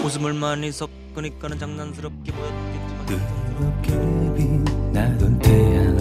웃음을 0.02 0.33
많이 0.33 0.73
섞으니까는 0.73 1.59
장난스럽게 1.59 2.33
보였겠지만 2.33 3.07
뜨겁게 3.07 3.92
빛나던 4.37 5.38
태양. 5.40 5.99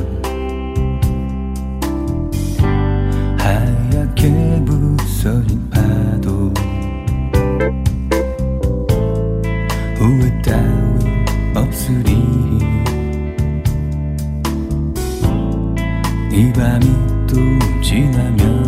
하얗게 3.38 4.63
부서진 4.65 5.70
파 5.70 5.82
도 10.07 10.13
후회 10.13 10.41
따윈 10.41 11.25
없으리 11.53 12.11
이 16.31 16.53
밤이 16.53 16.85
또 17.27 17.81
지나면 17.81 18.66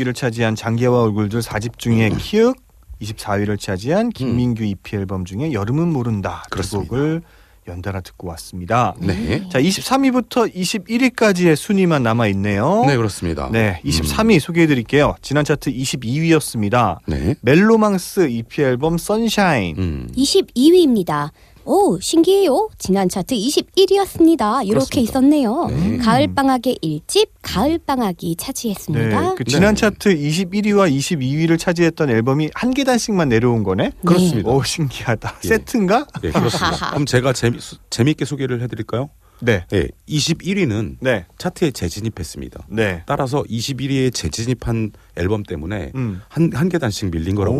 26위를 0.00 0.14
차지한 0.14 0.54
장기하와 0.56 1.02
얼굴들 1.02 1.40
4집 1.40 1.78
중에 1.78 2.10
키읔 2.18 2.54
24위를 3.02 3.58
차지한 3.58 4.10
김민규 4.10 4.64
EP 4.64 4.96
앨범 4.96 5.24
중에 5.24 5.52
여름은 5.52 5.92
모른다 5.92 6.42
두 6.44 6.50
그렇습니다. 6.50 6.90
곡을 6.90 7.22
연달아 7.68 8.00
듣고 8.00 8.28
왔습니다. 8.28 8.94
네. 8.98 9.46
자, 9.50 9.60
23위부터 9.60 10.52
21위까지의 10.52 11.54
순위만 11.56 12.02
남아 12.02 12.26
있네요. 12.28 12.84
네, 12.86 12.96
그렇습니다. 12.96 13.48
네, 13.52 13.80
23위 13.84 14.40
소개해 14.40 14.66
드릴게요. 14.66 15.14
지난 15.22 15.44
차트 15.44 15.70
22위였습니다. 15.70 16.98
네. 17.06 17.36
멜로망스 17.42 18.28
EP 18.28 18.62
앨범 18.62 18.98
선샤인. 18.98 19.76
음. 19.78 20.08
22위입니다. 20.16 21.30
오, 21.64 21.98
신기해요. 22.00 22.68
지난 22.78 23.08
차트 23.08 23.34
21위였습니다. 23.34 24.64
이렇게 24.66 24.70
그렇습니다. 24.70 25.00
있었네요. 25.00 25.66
네. 25.66 25.96
가을 25.98 26.34
방학의 26.34 26.78
1집, 26.82 27.28
가을 27.42 27.78
방학이 27.78 28.36
차지했습니다. 28.36 29.20
네, 29.20 29.34
그 29.36 29.44
지난 29.44 29.74
네. 29.74 29.80
차트 29.80 30.16
21위와 30.16 30.90
22위를 30.90 31.58
차지했던 31.58 32.10
앨범이 32.10 32.50
한 32.54 32.72
계단씩만 32.72 33.28
내려온 33.28 33.62
거네. 33.62 33.92
그렇습니다. 34.04 34.50
오, 34.50 34.62
신기하다. 34.62 35.36
예. 35.44 35.48
세트인가? 35.48 36.06
예, 36.24 36.30
그렇습니다. 36.30 36.90
그럼 36.90 37.06
제가 37.06 37.32
재미, 37.32 37.58
재미있게 37.90 38.24
소개를 38.24 38.62
해드릴까요? 38.62 39.10
네. 39.42 39.64
네, 39.70 39.88
21위는 40.08 40.96
네. 41.00 41.26
차트에 41.38 41.70
재진입했습니다. 41.70 42.66
네. 42.68 43.02
따라서 43.06 43.42
21위에 43.44 44.12
재진입한 44.12 44.92
앨범 45.16 45.42
때문에 45.42 45.92
음. 45.94 46.20
한, 46.28 46.50
한 46.52 46.68
계단씩 46.68 47.10
밀린 47.10 47.34
거라고 47.36 47.56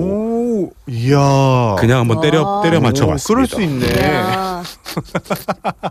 오, 0.61 0.71
이야. 0.87 1.77
그냥 1.79 2.01
한번 2.01 2.21
때려 2.21 2.43
와. 2.43 2.63
때려 2.63 2.81
맞춰 2.81 3.05
오, 3.05 3.09
봤습니다. 3.09 3.27
그럴 3.27 3.47
수 3.47 3.63
있네. 3.63 3.87
이야. 3.87 4.63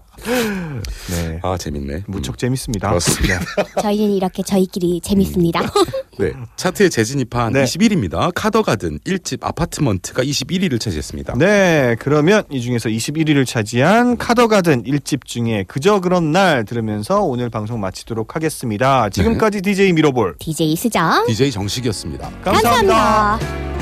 네. 1.09 1.39
아 1.41 1.57
재밌네. 1.57 2.03
무척 2.07 2.35
음. 2.35 2.37
재밌습니다. 2.37 2.89
그렇습니다. 2.89 3.39
저희는 3.81 4.11
이렇게 4.15 4.43
저희끼리 4.43 5.01
재밌습니다. 5.01 5.61
네, 6.19 6.33
차트에 6.57 6.89
재진입한 6.89 7.53
네. 7.53 7.63
21위입니다. 7.63 8.31
카더가든 8.35 8.99
1집 8.99 9.43
아파트먼트가 9.43 10.23
21위를 10.23 10.79
차지했습니다. 10.79 11.35
네, 11.37 11.95
그러면 11.99 12.43
이 12.51 12.61
중에서 12.61 12.89
21위를 12.89 13.45
차지한 13.45 14.17
카더가든 14.17 14.83
1집 14.83 15.25
중에 15.25 15.63
그저 15.67 15.99
그런 16.01 16.31
날 16.31 16.65
들으면서 16.65 17.21
오늘 17.21 17.49
방송 17.49 17.79
마치도록 17.79 18.35
하겠습니다. 18.35 19.09
지금까지 19.09 19.61
DJ 19.61 19.93
미러볼 19.93 20.35
DJ 20.39 20.75
수정. 20.75 21.25
DJ 21.27 21.51
정식이었습니다. 21.51 22.29
감사합니다. 22.43 22.93
감사합니다. 22.95 23.78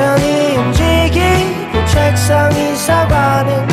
천천히 0.00 0.56
움직이고 0.56 1.84
책상 1.86 2.50
이 2.52 2.74
사과는 2.74 3.68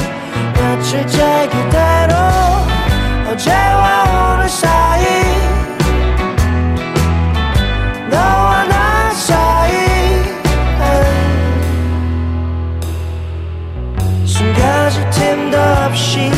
며칠째 0.53 1.47
그대로 1.49 2.15
어제와 3.31 4.33
오늘 4.33 4.49
사이. 4.49 5.05
너와 8.09 8.65
나 8.65 9.09
사이. 9.11 9.71
숨겨질 14.25 15.09
틈도 15.09 15.57
없이 15.85 16.29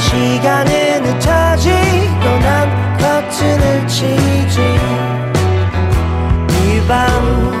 시간은 0.00 1.04
흩어지고 1.04 2.38
난 2.40 2.96
커튼을 2.96 3.86
치지. 3.86 4.80
이밤 6.66 7.60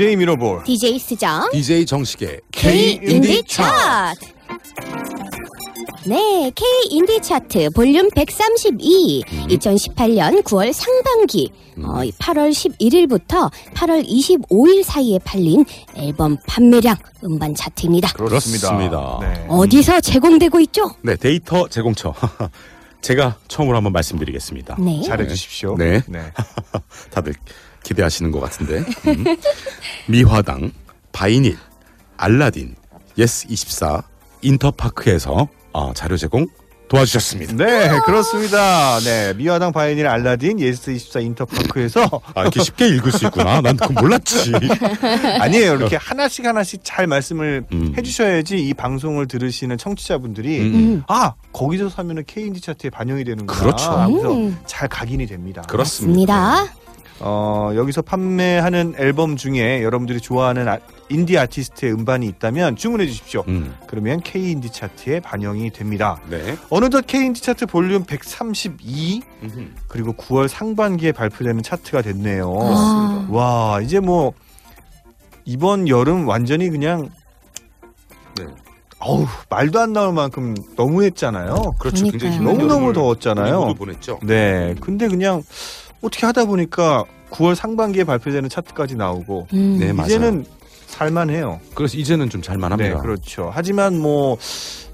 DJ 0.00 0.16
미러볼 0.16 0.64
DJ 0.64 0.98
수정. 0.98 1.50
DJ 1.52 1.84
정식의 1.84 2.40
K 2.52 2.92
인디 3.02 3.14
인디 3.16 3.42
차트. 3.42 4.24
네, 6.06 6.50
K 6.54 6.66
인디 6.88 7.20
차트 7.20 7.68
볼륨 7.74 8.08
132. 8.08 9.22
2018년 9.50 10.42
9월 10.42 10.72
상반기 10.72 11.52
어, 11.76 12.00
8월 12.18 12.50
11일부터 12.50 13.50
8월 13.74 14.02
25일 14.08 14.84
사이에 14.84 15.18
팔린 15.18 15.66
앨범 15.94 16.38
판매량 16.46 16.96
음반 17.22 17.54
차트입니다. 17.54 18.14
그렇습니다. 18.14 19.18
네. 19.20 19.44
어디서 19.50 20.00
제공되고 20.00 20.60
있죠? 20.60 20.94
네, 21.02 21.14
데이터 21.16 21.68
제공처. 21.68 22.14
제가 23.02 23.36
처음으로 23.48 23.76
한번 23.76 23.92
말씀드리겠습니다. 23.92 24.76
네. 24.78 25.02
잘해 25.02 25.28
주십시오. 25.28 25.76
네. 25.76 26.00
네. 26.06 26.20
다들 27.12 27.34
기대하시는 27.82 28.30
것 28.30 28.40
같은데. 28.40 28.84
음. 29.06 29.24
미화당, 30.08 30.72
바이닐, 31.12 31.56
알라딘, 32.16 32.74
예스24, 33.18 34.02
인터파크에서 34.42 35.48
어, 35.72 35.92
자료 35.94 36.16
제공 36.16 36.46
도와주셨습니다. 36.90 37.54
네, 37.54 38.00
그렇습니다. 38.04 38.98
네, 38.98 39.32
미화당 39.34 39.72
바이닐 39.72 40.08
알라딘 40.08 40.58
예스 40.58 40.90
24 40.90 41.20
인터파크에서 41.20 42.20
아, 42.34 42.42
이렇게 42.42 42.60
쉽게 42.60 42.88
읽을 42.88 43.12
수 43.12 43.26
있구나. 43.26 43.60
난 43.60 43.76
그건 43.76 43.94
몰랐지. 44.02 44.52
아니에요. 45.38 45.76
이렇게 45.76 45.94
하나씩 45.94 46.44
하나씩 46.44 46.80
잘 46.82 47.06
말씀을 47.06 47.64
음. 47.72 47.94
해주셔야지 47.96 48.58
이 48.58 48.74
방송을 48.74 49.28
들으시는 49.28 49.78
청취자분들이 49.78 50.60
음. 50.62 51.02
아 51.06 51.34
거기서 51.52 51.90
사면은 51.90 52.24
K인디 52.26 52.60
차트에 52.60 52.90
반영이 52.90 53.22
되는구나. 53.22 53.60
그렇죠. 53.60 53.90
하면서 53.92 54.32
음. 54.34 54.58
잘 54.66 54.88
각인이 54.88 55.26
됩니다. 55.26 55.62
그렇습니다. 55.68 56.34
맞습니다. 56.34 56.79
어, 57.22 57.72
여기서 57.74 58.02
판매하는 58.02 58.94
앨범 58.98 59.36
중에 59.36 59.82
여러분들이 59.82 60.20
좋아하는 60.20 60.68
아- 60.68 60.78
인디 61.10 61.36
아티스트의 61.38 61.92
음반이 61.92 62.26
있다면 62.26 62.76
주문해 62.76 63.06
주십시오. 63.06 63.44
음, 63.48 63.74
그러면 63.86 64.20
K 64.22 64.52
인디 64.52 64.70
차트에 64.72 65.20
반영이 65.20 65.70
됩니다. 65.70 66.18
네. 66.30 66.56
어느덧 66.70 67.06
K 67.06 67.26
인디 67.26 67.42
차트 67.42 67.66
볼륨 67.66 68.04
132 68.04 69.22
음흠. 69.42 69.66
그리고 69.88 70.12
9월 70.14 70.48
상반기에 70.48 71.12
발표되는 71.12 71.62
차트가 71.62 72.02
됐네요. 72.02 72.56
아. 72.60 73.26
와 73.28 73.80
이제 73.82 74.00
뭐 74.00 74.32
이번 75.44 75.88
여름 75.88 76.26
완전히 76.28 76.70
그냥 76.70 77.10
네. 78.38 78.46
어우 79.00 79.26
말도 79.48 79.80
안 79.80 79.92
나올 79.92 80.12
만큼 80.14 80.54
너무했잖아요. 80.76 81.72
그렇죠. 81.80 82.04
굉장히 82.04 82.36
너무 82.38 82.58
너무 82.58 82.70
여름을 82.74 82.92
더웠잖아요. 82.92 83.74
보냈죠. 83.74 84.20
네, 84.22 84.74
근데 84.80 85.08
그냥 85.08 85.42
어떻게 86.02 86.26
하다 86.26 86.44
보니까 86.46 87.04
9월 87.30 87.54
상반기에 87.54 88.04
발표되는 88.04 88.48
차트까지 88.48 88.96
나오고 88.96 89.48
음. 89.52 89.76
네, 89.78 89.92
맞아요. 89.92 90.06
이제는 90.08 90.44
살만해요. 90.86 91.60
그래서 91.74 91.96
이제는 91.96 92.28
좀 92.28 92.40
네, 92.40 92.46
잘만합니다. 92.46 92.98
그렇죠. 93.00 93.50
하지만 93.52 93.98
뭐 93.98 94.36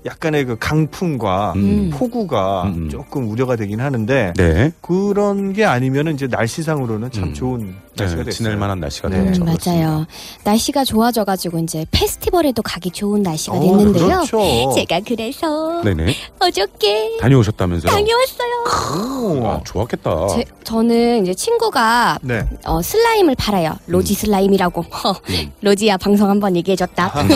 약간의 0.06 0.44
그 0.44 0.56
강풍과 0.58 1.54
음. 1.56 1.90
폭우가 1.92 2.62
음, 2.64 2.74
음. 2.84 2.88
조금 2.88 3.28
우려가 3.28 3.56
되긴 3.56 3.80
하는데 3.80 4.32
네. 4.36 4.72
그런 4.80 5.52
게 5.52 5.64
아니면은 5.64 6.14
이제 6.14 6.26
날씨상으로는 6.28 7.10
참 7.10 7.24
음. 7.24 7.34
좋은 7.34 7.74
날씨가 7.96 8.20
네, 8.22 8.24
됐어요. 8.26 8.36
지낼 8.36 8.56
만한 8.56 8.78
날씨가 8.80 9.08
네, 9.08 9.24
됐죠. 9.24 9.42
음, 9.42 9.46
그렇습니다. 9.46 9.70
맞아요. 9.72 10.06
날씨가 10.44 10.84
좋아져 10.84 11.24
가지고 11.24 11.58
이제 11.58 11.84
페스티벌에도 11.90 12.62
가기 12.62 12.90
좋은 12.90 13.22
날씨가 13.22 13.56
어, 13.56 13.60
됐는데요. 13.60 14.06
그렇죠. 14.06 14.72
제가 14.74 15.00
그래서 15.06 15.82
네네. 15.82 16.14
어저께 16.38 17.18
다녀오셨다면서요? 17.20 17.90
다녀왔어요. 17.92 19.40
오. 19.40 19.46
아, 19.46 19.60
좋았겠다. 19.64 20.28
제, 20.28 20.44
저는 20.62 21.22
이제 21.22 21.34
친구가 21.34 22.18
네. 22.22 22.46
어, 22.64 22.80
slime을 22.80 23.34
팔아요. 23.36 23.76
로지 23.86 24.14
slime이라고. 24.14 24.82
허, 24.82 25.10
음. 25.10 25.52
로지야 25.62 25.96
방송 25.96 26.30
한번 26.30 26.54
얘기해 26.54 26.76
줬다. 26.76 27.10
아. 27.12 27.26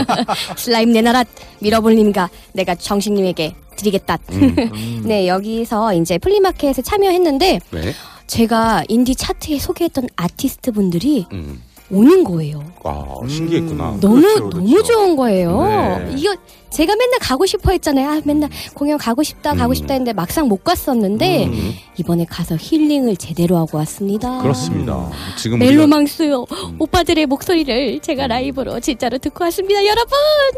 슬라임 0.56 0.92
내놔라. 0.92 1.24
미러볼님과 1.60 2.28
내가 2.52 2.74
정식님에게 2.74 3.54
드리겠다. 3.76 4.18
음, 4.32 4.56
음. 4.58 5.02
네 5.06 5.28
여기서 5.28 5.94
이제 5.94 6.18
flea 6.18 6.41
market에 6.41 6.82
참여했는데 6.82 7.60
네. 7.70 7.92
제가 8.26 8.82
인디 8.88 9.14
차트에 9.14 9.60
소개했던 9.60 10.08
아티스트 10.16 10.72
분들이 10.72 11.26
음. 11.32 11.62
오는 11.90 12.22
거예요. 12.22 12.62
아, 12.84 13.04
신기했구나. 13.26 13.92
음. 13.92 14.00
너무 14.00 14.20
그렇죠, 14.20 14.50
너무 14.50 14.70
그렇죠. 14.70 14.92
좋은 14.92 15.16
거예요. 15.16 15.62
네. 16.06 16.14
이거 16.16 16.34
제가 16.70 16.94
맨날 16.96 17.18
가고 17.18 17.46
싶어 17.46 17.70
했잖아요. 17.72 18.10
아, 18.10 18.20
맨날 18.24 18.50
공연 18.74 18.98
가고 18.98 19.22
싶다, 19.22 19.54
가고 19.54 19.72
음. 19.72 19.74
싶다 19.74 19.94
했는데 19.94 20.12
막상 20.12 20.48
못 20.48 20.62
갔었는데 20.64 21.46
음. 21.46 21.74
이번에 21.96 22.26
가서 22.28 22.56
힐링을 22.58 23.16
제대로 23.16 23.56
하고 23.56 23.78
왔습니다. 23.78 24.38
그렇습니다. 24.42 25.10
지금 25.38 25.60
멜로망스요. 25.60 26.44
음. 26.50 26.76
오빠들의 26.78 27.24
목소리를 27.26 28.00
제가 28.00 28.26
라이브로 28.26 28.80
진짜로 28.80 29.16
듣고 29.18 29.44
왔습니다, 29.44 29.84
여러분. 29.86 30.12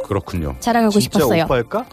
그렇군요. 0.04 0.56
자랑하고 0.58 0.98
진짜 0.98 1.18
싶었어요. 1.20 1.44
오빠일까? 1.44 1.86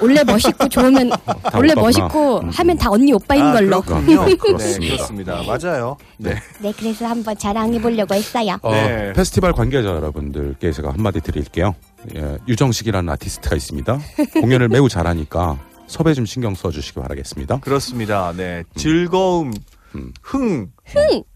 원래 0.00 0.24
멋있고 0.24 0.68
좋으면 0.68 1.10
원래 1.54 1.72
오빠구나. 1.72 1.80
멋있고 1.82 2.40
음. 2.40 2.50
하면 2.50 2.78
다 2.78 2.90
언니 2.90 3.12
오빠인 3.12 3.42
아, 3.42 3.52
걸로. 3.52 3.80
그렇군요. 3.82 4.24
네, 4.26 4.34
그렇습니다. 4.36 4.94
그렇습니다. 4.96 5.42
맞아요. 5.42 5.96
네. 6.18 6.34
네, 6.60 6.72
그래서 6.76 7.06
한번 7.06 7.36
자랑해 7.36 7.80
보려고 7.80 8.14
했어요. 8.14 8.56
어, 8.62 8.72
네. 8.72 9.12
페스티벌 9.12 9.52
관계자 9.52 9.88
여러분들께 9.88 10.72
제가 10.72 10.92
한마디 10.92 11.20
드릴게요. 11.20 11.74
예, 12.16 12.38
유정식이라는 12.48 13.08
아티스트가 13.12 13.56
있습니다. 13.56 13.98
공연을 14.40 14.68
매우 14.68 14.88
잘하니까 14.88 15.58
섭외 15.86 16.14
좀 16.14 16.24
신경 16.24 16.54
써주시기 16.54 16.98
바라겠습니다. 17.00 17.58
그렇습니다. 17.60 18.32
네. 18.36 18.62
즐거움, 18.76 19.52
음. 19.94 20.12
흥, 20.22 20.70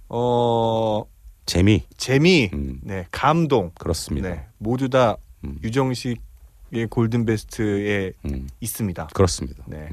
어, 0.08 1.02
재미 1.44 1.82
재미, 1.98 2.48
음, 2.54 2.80
네, 2.82 3.06
감동. 3.10 3.72
그렇습니다. 3.78 4.28
네. 4.30 4.46
모두 4.58 4.88
다 4.88 5.16
음, 5.44 5.58
유정식 5.62 6.22
의 6.74 6.88
골든 6.88 7.24
베스트에 7.24 8.12
음, 8.24 8.48
있습니다. 8.60 9.08
그렇습니다. 9.14 9.62
네. 9.66 9.88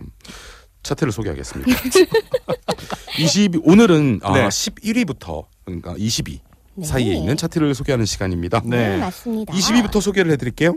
차트를 0.84 1.12
소개하겠습니다. 1.12 1.72
20 3.20 3.62
오늘은 3.64 4.22
아, 4.24 4.34
네. 4.34 4.48
11위부터 4.48 5.46
그러니까 5.64 5.94
22 5.98 6.42
네. 6.76 6.86
사이에 6.86 7.14
있는 7.14 7.38
차트를 7.38 7.76
소개하는 7.76 8.06
시간입니다. 8.06 8.62
네, 8.66 8.90
네. 8.90 8.98
맞습니다. 8.98 9.54
20위부터 9.54 10.02
소개를 10.02 10.32
해드릴게요. 10.32 10.76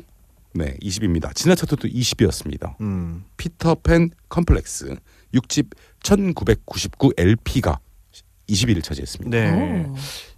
네, 0.52 0.76
20위입니다. 0.82 1.34
지난 1.34 1.56
차트도 1.56 1.88
20위였습니다. 1.88 2.78
음. 2.80 3.24
피터팬 3.36 4.10
컴플렉스 4.28 4.96
6집 5.34 5.70
1999 6.02 7.12
LP가 7.16 7.78
20위를 8.48 8.82
차지했습니다. 8.82 9.30
네. 9.30 9.86
오. 9.88 9.94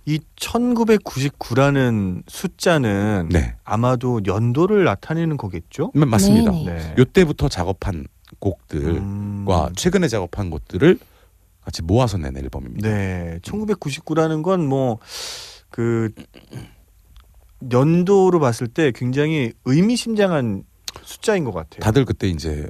이 0.06 0.20
1999라는 0.36 2.22
숫자는 2.28 3.28
네. 3.30 3.56
아마도 3.64 4.20
연도를 4.26 4.84
나타내는 4.84 5.36
거겠죠? 5.36 5.90
음, 5.96 6.08
맞습니다. 6.08 6.52
네네. 6.52 6.64
네. 6.64 6.94
요때부터 6.98 7.48
작업한 7.48 8.06
곡들과 8.38 8.88
음. 9.68 9.72
최근에 9.76 10.08
작업한 10.08 10.50
것들을 10.50 10.98
같이 11.64 11.82
모아서 11.82 12.18
낸 12.18 12.36
앨범입니다. 12.36 12.88
네. 12.88 13.38
1999라는 13.42 14.42
건 14.42 14.66
뭐 14.68 14.98
그 15.70 16.10
연도로 17.72 18.38
봤을 18.40 18.66
때 18.68 18.92
굉장히 18.94 19.52
의미심장한 19.64 20.64
숫자인 21.02 21.44
것 21.44 21.52
같아요. 21.52 21.80
다들 21.80 22.04
그때 22.04 22.28
이제 22.28 22.66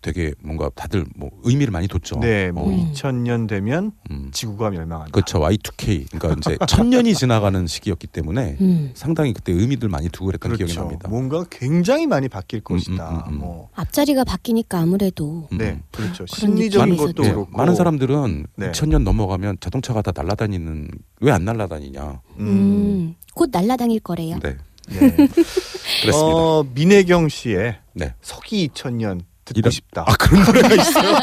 되게 0.00 0.32
뭔가 0.40 0.70
다들 0.76 1.04
뭐 1.16 1.30
의미를 1.42 1.72
많이 1.72 1.88
뒀죠. 1.88 2.20
네, 2.20 2.52
뭐 2.52 2.64
어, 2.64 2.68
음. 2.68 2.92
2000년 2.92 3.48
되면 3.48 3.90
음. 4.10 4.30
지구가 4.32 4.70
멸망한다. 4.70 5.10
그렇죠. 5.10 5.40
Y2K. 5.40 6.06
그러니까 6.18 6.52
이제 6.52 6.58
천년이 6.66 7.14
지나가는 7.14 7.66
시기였기 7.66 8.06
때문에 8.06 8.56
음. 8.62 8.90
상당히 8.94 9.32
그때 9.32 9.52
의미들 9.52 9.88
많이 9.88 10.08
두고 10.08 10.26
그랬던 10.26 10.50
기억이 10.56 10.72
그렇죠. 10.72 10.80
납니다. 10.82 11.08
뭔가 11.08 11.44
굉장히 11.50 12.06
많이 12.06 12.28
바뀔 12.28 12.60
것이다. 12.60 13.10
음, 13.10 13.16
음, 13.16 13.34
음. 13.34 13.38
뭐 13.40 13.68
앞자리가 13.74 14.22
바뀌니까 14.24 14.78
아무래도 14.78 15.48
음, 15.52 15.58
네, 15.58 15.70
음. 15.70 15.82
그렇죠. 15.90 16.26
심리적인 16.26 16.96
것도 16.96 17.22
네, 17.24 17.30
그렇고 17.32 17.50
많은 17.56 17.74
사람들은 17.74 18.46
네. 18.56 18.70
2000년 18.70 19.02
넘어가면 19.02 19.56
자동차가 19.60 20.02
다 20.02 20.12
날아다니는 20.14 20.90
왜 21.20 21.32
안 21.32 21.44
날아다니냐. 21.44 22.20
음, 22.38 22.46
음, 22.46 23.14
곧 23.34 23.50
날라다닐 23.52 24.00
거래요. 24.00 24.38
네. 24.42 24.56
네. 24.88 24.96
그랬습니다. 26.00 26.16
어, 26.16 26.64
민혜경 26.74 27.28
씨의 27.28 27.78
네. 27.94 28.14
서기 28.22 28.68
2000년 28.68 29.20
듣고 29.54 29.70
싶다. 29.70 30.04
아 30.06 30.14
그런 30.18 30.44
노래가 30.44 30.74
있어요? 30.80 31.16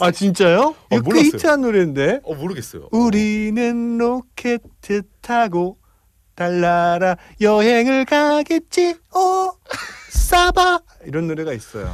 아 0.00 0.10
진짜요? 0.10 0.74
이거 0.90 0.96
꽤 0.96 0.98
몰랐어요. 1.00 1.24
히트한 1.26 1.60
노래인데. 1.60 2.20
어 2.24 2.34
모르겠어요. 2.34 2.88
우리는 2.92 3.98
로켓 3.98 4.60
타고 5.20 5.78
달나라 6.34 7.16
여행을 7.40 8.04
가겠지. 8.04 8.96
오 9.14 9.52
싸바 10.10 10.80
이런 11.06 11.26
노래가 11.28 11.52
있어요. 11.52 11.92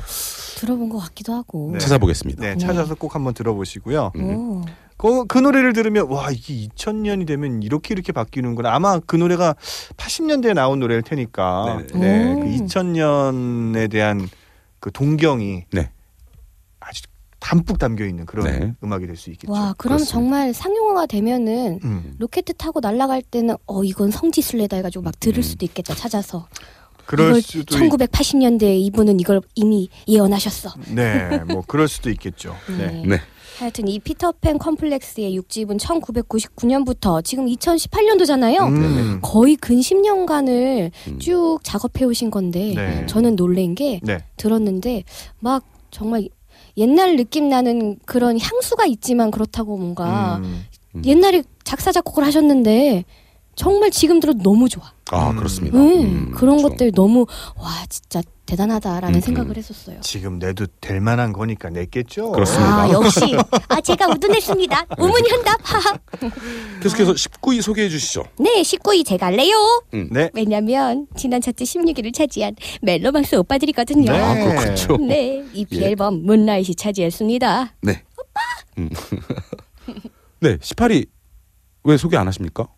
들어본 0.56 0.88
것 0.88 0.98
같기도 0.98 1.34
하고. 1.34 1.70
네. 1.72 1.78
찾아보겠습니다. 1.78 2.42
네, 2.42 2.56
찾아서 2.56 2.94
꼭 2.94 3.14
한번 3.14 3.34
들어보시고요. 3.34 4.12
음. 4.16 4.24
오. 4.30 4.64
그, 4.96 5.26
그 5.26 5.38
노래를 5.38 5.72
들으면 5.74 6.08
와 6.10 6.28
이게 6.32 6.66
2000년이 6.66 7.24
되면 7.24 7.62
이렇게 7.62 7.94
이렇게 7.94 8.10
바뀌는구나. 8.10 8.74
아마 8.74 8.98
그 8.98 9.14
노래가 9.14 9.54
80년대에 9.96 10.54
나온 10.54 10.80
노래일 10.80 11.02
테니까. 11.02 11.82
네네. 11.92 12.00
네, 12.24 12.32
오. 12.32 12.40
그 12.40 12.46
2000년에 12.46 13.88
대한 13.88 14.28
그 14.80 14.90
동경이 14.92 15.64
네. 15.72 15.90
아주 16.80 17.02
담뿍 17.40 17.78
담겨 17.78 18.04
있는 18.04 18.26
그런 18.26 18.46
네. 18.46 18.74
음악이 18.82 19.06
될 19.06 19.16
수 19.16 19.30
있겠죠. 19.30 19.52
와, 19.52 19.74
그럼 19.78 19.96
그렇습니다. 19.98 20.12
정말 20.12 20.54
상용화가 20.54 21.06
되면은 21.06 21.80
음. 21.84 22.14
로켓 22.18 22.44
타고 22.58 22.80
날아갈 22.80 23.22
때는 23.22 23.56
어 23.66 23.84
이건 23.84 24.10
성지순례다 24.10 24.76
해가지고 24.76 25.02
막 25.02 25.18
들을 25.20 25.38
음. 25.38 25.42
수도 25.42 25.64
있겠다 25.64 25.94
찾아서 25.94 26.48
그럴 27.06 27.40
수도 27.40 27.76
있... 27.76 27.90
1980년대에 27.90 28.78
이분은 28.80 29.18
이걸 29.20 29.40
이미 29.54 29.88
예언하셨어. 30.06 30.74
네, 30.94 31.38
뭐 31.48 31.62
그럴 31.66 31.88
수도 31.88 32.10
있겠죠. 32.10 32.54
네. 32.76 33.02
네. 33.06 33.20
하여튼 33.58 33.88
이 33.88 33.98
피터팬 33.98 34.58
컴플렉스의 34.58 35.36
6집은 35.40 35.78
1999년부터 35.80 37.24
지금 37.24 37.46
2018년도잖아요. 37.46 38.68
음. 38.68 39.18
거의 39.20 39.56
근 39.56 39.80
10년간을 39.80 40.90
음. 41.08 41.18
쭉 41.18 41.58
작업해 41.64 42.04
오신 42.04 42.30
건데 42.30 42.74
네. 42.76 43.06
저는 43.06 43.34
놀란 43.34 43.74
게 43.74 44.00
네. 44.04 44.18
들었는데 44.36 45.02
막 45.40 45.64
정말 45.90 46.28
옛날 46.76 47.16
느낌 47.16 47.48
나는 47.48 47.98
그런 48.04 48.38
향수가 48.38 48.86
있지만 48.86 49.32
그렇다고 49.32 49.76
뭔가 49.76 50.36
음. 50.36 50.64
음. 50.94 51.02
옛날에 51.04 51.42
작사 51.64 51.90
작곡을 51.90 52.24
하셨는데 52.24 53.04
정말 53.58 53.90
지금 53.90 54.20
들어도 54.20 54.38
너무 54.42 54.68
좋아. 54.68 54.92
아 55.10 55.30
음. 55.30 55.36
그렇습니다. 55.36 55.76
음, 55.76 55.82
음, 55.82 56.30
그런 56.32 56.58
그렇죠. 56.58 56.68
것들 56.68 56.92
너무 56.92 57.26
와 57.56 57.84
진짜 57.88 58.22
대단하다라는 58.46 59.16
음, 59.16 59.20
생각을 59.20 59.50
음. 59.50 59.56
했었어요. 59.56 60.00
지금 60.00 60.38
내도 60.38 60.66
될 60.80 61.00
만한 61.00 61.32
거니까 61.32 61.68
냈겠죠. 61.68 62.30
그렇습니다. 62.30 62.82
아 62.82 62.90
역시 62.90 63.20
아 63.68 63.80
제가 63.80 64.06
우둔했습니다. 64.06 64.86
우문이 64.96 65.28
현답. 65.28 65.58
하하. 65.62 65.98
계속해서 66.80 67.14
19위 67.14 67.60
소개해 67.60 67.88
주시죠. 67.88 68.24
네 68.38 68.62
19위 68.62 69.04
제가 69.04 69.26
할래요. 69.26 69.56
네. 70.12 70.30
왜냐면 70.34 71.08
지난 71.16 71.40
차트 71.40 71.64
16위를 71.64 72.14
차지한 72.14 72.54
멜로망스 72.82 73.34
오빠들이거든요. 73.36 74.12
네. 74.12 74.18
아 74.20 74.34
그렇군요. 74.34 75.06
네, 75.08 75.44
EP 75.52 75.80
예. 75.80 75.86
앨범 75.86 76.24
문라이시 76.24 76.76
차지했습니다. 76.76 77.74
네. 77.82 78.02
음. 78.78 78.88
네, 80.40 80.56
18위 80.58 81.08
왜 81.82 81.96
소개 81.96 82.16
안 82.16 82.28
하십니까? 82.28 82.68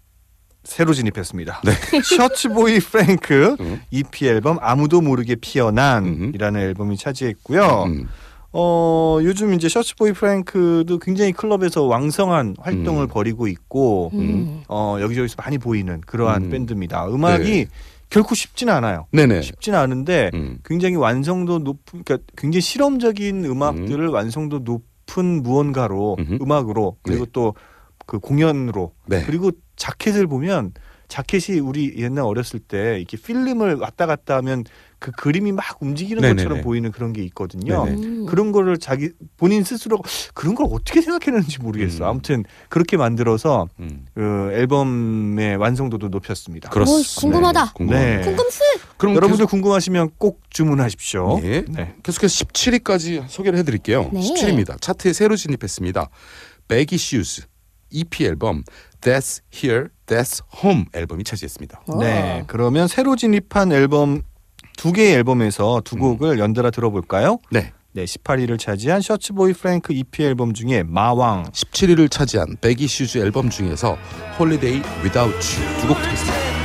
새로 0.62 0.92
진입했습니다. 0.92 1.62
셔츠보이 2.18 2.81
프랭크 2.81 3.57
음. 3.61 3.81
EP 3.90 4.27
앨범 4.27 4.59
아무도 4.61 5.01
모르게 5.01 5.37
피어난이라는 5.37 6.61
앨범이 6.61 6.96
차지했고요. 6.96 7.85
음. 7.87 8.09
어, 8.53 9.18
요즘 9.23 9.55
이제 9.55 9.68
셔츠보이 9.68 10.12
프랭크도 10.12 10.99
굉장히 10.99 11.33
클럽에서 11.33 11.85
왕성한 11.85 12.57
활동을 12.59 13.05
음. 13.05 13.09
벌이고 13.09 13.46
있고 13.46 14.11
음. 14.14 14.62
어, 14.68 14.99
여기저기서 15.01 15.37
많이 15.38 15.57
보이는 15.57 16.01
그러한 16.01 16.44
음. 16.44 16.51
밴드입니다. 16.51 17.07
음악이 17.09 17.51
네. 17.51 17.66
결코 18.11 18.35
쉽지는 18.35 18.75
않아요. 18.75 19.07
네네. 19.12 19.42
쉽지는 19.42 19.79
않은데 19.79 20.33
음. 20.35 20.59
굉장히 20.64 20.96
완성도 20.96 21.61
높은 21.61 22.03
그러니까 22.05 22.18
굉장히 22.37 22.61
실험적인 22.61 23.44
음악들을 23.44 24.09
완성도 24.09 24.59
높은 24.59 25.42
무언가로. 25.44 26.16
음악으로 26.42 26.96
그리고 27.03 27.27
또 27.27 27.55
그 28.11 28.18
공연으로 28.18 28.92
네. 29.07 29.23
그리고 29.25 29.53
자켓을 29.77 30.27
보면 30.27 30.73
자켓이 31.07 31.61
우리 31.61 31.94
옛날 31.96 32.25
어렸을 32.25 32.59
때 32.59 32.96
이렇게 32.99 33.16
필름을 33.16 33.77
왔다 33.77 34.07
갔다 34.07 34.35
하면 34.38 34.64
그 34.99 35.12
그림이 35.12 35.53
막 35.53 35.64
움직이는 35.81 36.20
네네네. 36.20 36.42
것처럼 36.42 36.62
보이는 36.64 36.90
그런 36.90 37.12
게 37.12 37.23
있거든요. 37.27 37.85
네네. 37.85 37.96
음. 38.05 38.27
그런 38.27 38.51
거를 38.51 38.79
자기 38.79 39.11
본인 39.37 39.62
스스로 39.62 40.03
그런 40.35 40.57
걸 40.57 40.66
어떻게 40.73 41.01
생각했는지 41.01 41.61
모르겠어. 41.61 42.05
음. 42.05 42.09
아무튼 42.09 42.44
그렇게 42.68 42.96
만들어서 42.96 43.68
음. 43.79 44.07
그 44.12 44.51
앨범의 44.55 45.57
완성도도 45.57 46.09
높였습니다. 46.09 46.68
그렇습니다. 46.68 47.20
궁금하다. 47.20 47.73
궁금하네요. 47.75 48.18
네. 48.18 48.25
궁금스. 48.25 48.61
그럼 48.96 49.14
여러분들 49.14 49.46
궁금하시면 49.46 50.11
꼭 50.18 50.42
주문하십시오. 50.51 51.37
계속, 51.37 51.49
예. 51.49 51.64
네. 51.68 51.94
계속해서 52.03 52.44
17위까지 52.44 53.29
소개를 53.29 53.57
해드릴게요. 53.61 54.11
네. 54.12 54.20
17위입니다. 54.20 54.81
차트에 54.81 55.12
새로 55.12 55.37
진입했습니다. 55.37 56.11
Shoes 56.70 57.46
EP 57.90 58.24
앨범 58.24 58.62
That's 59.00 59.40
Here, 59.55 59.88
That's 60.07 60.42
Home 60.62 60.85
앨범이 60.92 61.24
차지했습니다. 61.24 61.83
네. 62.00 62.44
그러면 62.46 62.88
새로 62.88 63.16
진입한 63.16 63.72
앨범 63.72 64.22
두 64.76 64.92
개의 64.92 65.14
앨범에서 65.14 65.83
두 65.85 65.96
곡을 65.96 66.38
연달아 66.38 66.70
들어볼까요? 66.70 67.38
네. 67.50 67.72
네, 67.92 68.05
18위를 68.05 68.57
차지한 68.59 69.00
셔츠보이 69.00 69.53
프랭크 69.53 69.92
EP 69.92 70.22
앨범 70.22 70.55
중에 70.55 70.85
마왕. 70.85 71.50
17위를 71.50 72.09
차지한 72.11 72.59
Shoes 72.85 73.18
앨범 73.18 73.50
중에서 73.50 73.98
Holiday 74.38 74.81
Without 75.03 75.35
You 75.35 75.81
두 75.81 75.88
곡 75.88 76.00
듣겠습니다. 76.03 76.60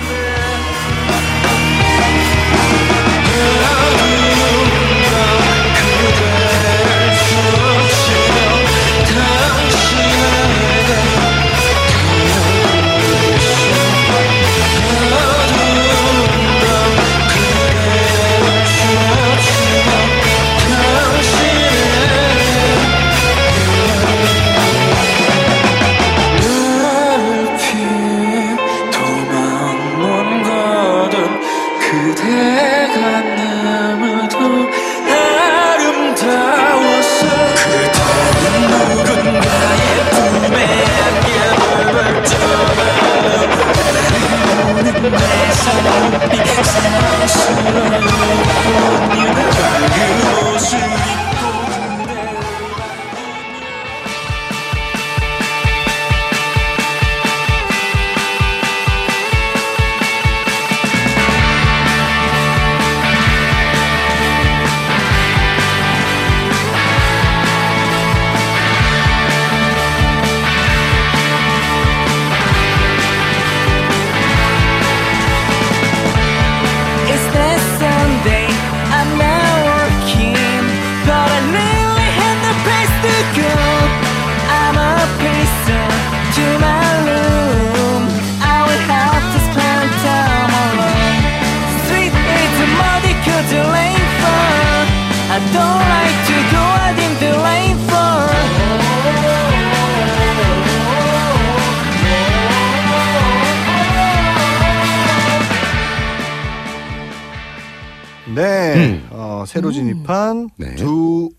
새로 109.47 109.71
진입한 109.71 110.49
네. 110.57 110.75
두 110.75 111.29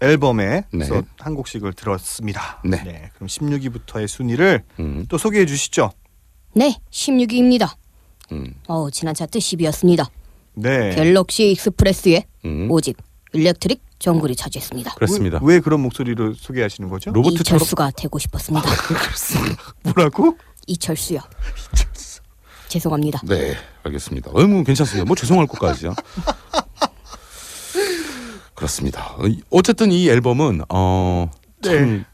앨범에 0.00 0.64
네. 0.72 0.84
서한 0.84 1.34
곡씩을 1.34 1.72
들었습니다. 1.72 2.62
네. 2.64 3.10
그럼 3.14 3.26
16위부터의 3.26 4.06
순위를 4.06 4.64
음, 4.78 5.06
또 5.08 5.18
소개해 5.18 5.44
주시죠. 5.46 5.90
네, 6.54 6.76
16위입니다. 6.90 7.74
음, 8.32 8.54
어, 8.68 8.90
지난 8.90 9.14
차트 9.14 9.38
10위였습니다. 9.38 10.08
네. 10.54 10.94
갤럭시 10.94 11.50
익스프레스의 11.52 12.24
음. 12.44 12.68
5집 12.68 12.96
Electric 13.32 13.82
Jungle이 13.98 14.36
차지했습니다. 14.36 14.94
그렇습니다. 14.94 15.40
왜, 15.42 15.54
왜 15.54 15.60
그런 15.60 15.80
목소리로 15.80 16.34
소개하시는 16.34 16.88
거죠? 16.88 17.10
로보트처럼 17.10 17.56
이철수가 17.56 17.90
되고 17.96 18.18
싶었습니다. 18.18 18.68
뭐라고? 19.82 20.38
이철수요. 20.66 21.20
죄송합니다. 22.68 23.20
네, 23.26 23.54
알겠습니다. 23.82 24.30
어, 24.32 24.46
뭐 24.46 24.62
괜찮습니다. 24.62 25.06
뭐 25.06 25.16
죄송할 25.16 25.46
것까지요. 25.46 25.94
그렇습니다. 28.54 29.14
어, 29.18 29.26
이- 29.26 29.40
어쨌든 29.50 29.92
이 29.92 30.08
앨범은 30.08 30.62
어, 30.68 31.30
참 31.62 31.72
네. 31.98 32.04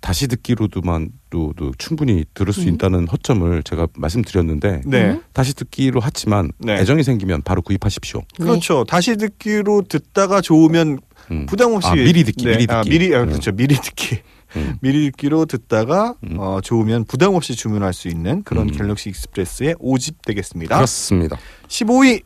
다시 0.00 0.28
듣기로도만 0.28 1.08
또, 1.30 1.52
또 1.56 1.72
충분히 1.78 2.24
들을 2.34 2.52
수 2.52 2.62
있다는 2.68 3.08
허점을 3.08 3.62
제가 3.64 3.88
말씀드렸는데 3.96 4.82
네. 4.84 5.20
다시 5.32 5.54
듣기로 5.54 5.98
하지만 6.00 6.50
네. 6.58 6.74
애정이 6.74 7.02
생기면 7.02 7.42
바로 7.42 7.62
구입하십시오. 7.62 8.22
그렇죠. 8.36 8.84
다시 8.84 9.16
듣기로 9.16 9.82
듣다가 9.88 10.40
좋으면 10.40 10.98
음. 11.30 11.46
부담 11.46 11.72
없이 11.72 11.88
아, 11.88 11.94
미리 11.94 12.22
듣기, 12.22 12.44
네. 12.44 12.50
미리 12.52 12.66
듣기. 12.66 12.72
아, 12.72 12.82
미리 12.82 13.14
아, 13.16 13.22
음. 13.22 13.28
그렇죠. 13.28 13.50
미리 13.52 13.74
듣기. 13.76 14.18
음. 14.56 14.76
미리 14.80 15.10
듣기로 15.10 15.46
듣다가 15.46 16.14
음. 16.24 16.36
어, 16.38 16.60
좋으면 16.60 17.04
부담 17.04 17.34
없이 17.34 17.54
주문할 17.54 17.92
수 17.92 18.08
있는 18.08 18.42
그런 18.42 18.68
음. 18.68 18.72
갤럭시 18.72 19.10
익스프레스의 19.10 19.74
5집 19.76 20.16
되겠습니다. 20.24 20.76
그렇습니다. 20.76 21.36
15위 21.68 22.22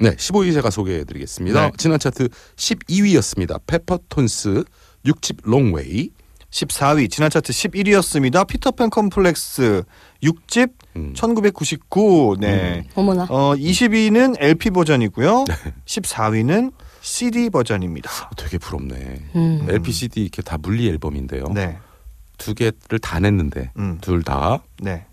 네, 0.00 0.10
15위 0.10 0.52
제가 0.52 0.70
소개해 0.70 1.04
드리겠습니다. 1.04 1.66
네. 1.66 1.72
지난 1.76 1.98
차트 1.98 2.28
12위였습니다. 2.56 3.60
페퍼톤스 3.66 4.64
6집 5.04 5.38
Long 5.42 5.76
Way. 5.76 6.10
14위 6.50 7.10
지난 7.10 7.28
차트 7.30 7.52
11위였습니다. 7.52 8.46
피터팬 8.46 8.90
컴플렉스 8.90 9.82
6집 10.22 10.70
음. 10.96 11.12
1999. 11.14 12.36
네. 12.40 12.84
어머나. 12.94 13.26
어 13.28 13.54
20위는 13.54 14.36
LP 14.38 14.70
버전이고요. 14.70 15.44
14위는 15.84 16.72
CD 17.08 17.48
버전입니다. 17.48 18.30
되게 18.36 18.58
부럽네. 18.58 19.22
음. 19.34 19.66
LP 19.66 19.93
CD 19.93 20.20
이렇게 20.20 20.42
다 20.42 20.58
물리 20.58 20.88
앨범인데요. 20.88 21.46
네. 21.54 21.78
두 22.36 22.54
개를 22.54 22.98
다 23.00 23.18
냈는데 23.18 23.72
음. 23.78 23.98
둘다 24.00 24.62
네. 24.80 25.06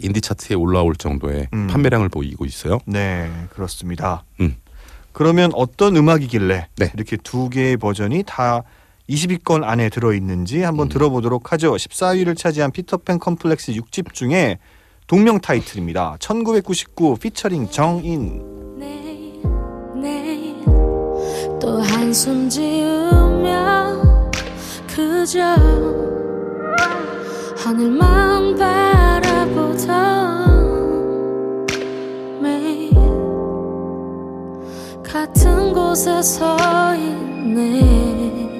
인디 0.00 0.20
차트에 0.20 0.54
올라올 0.54 0.94
정도의 0.94 1.48
음. 1.52 1.66
판매량을 1.66 2.08
보이고 2.08 2.44
있어요. 2.44 2.78
네, 2.86 3.30
그렇습니다. 3.50 4.24
음. 4.40 4.56
그러면 5.10 5.50
어떤 5.54 5.96
음악이길래 5.96 6.68
네. 6.76 6.90
이렇게 6.94 7.16
두 7.16 7.50
개의 7.50 7.76
버전이 7.76 8.22
다 8.24 8.62
20위권 9.10 9.64
안에 9.64 9.90
들어 9.90 10.14
있는지 10.14 10.62
한번 10.62 10.86
음. 10.86 10.88
들어보도록 10.90 11.52
하죠. 11.52 11.74
14위를 11.74 12.38
차지한 12.38 12.70
피터팬 12.70 13.18
컴플렉스 13.18 13.72
6집 13.72 14.14
중에 14.14 14.58
동명 15.08 15.40
타이틀입니다. 15.40 16.16
1999 16.20 17.16
피처링 17.16 17.68
정인. 17.68 18.62
또 21.62 21.80
한숨 21.80 22.48
지으며 22.48 23.96
그저 24.92 25.40
하늘만 27.56 28.56
바라보던 28.56 29.86
매일 32.40 32.90
같은 35.04 35.72
곳에 35.72 36.20
서 36.20 36.56
있네. 36.96 38.50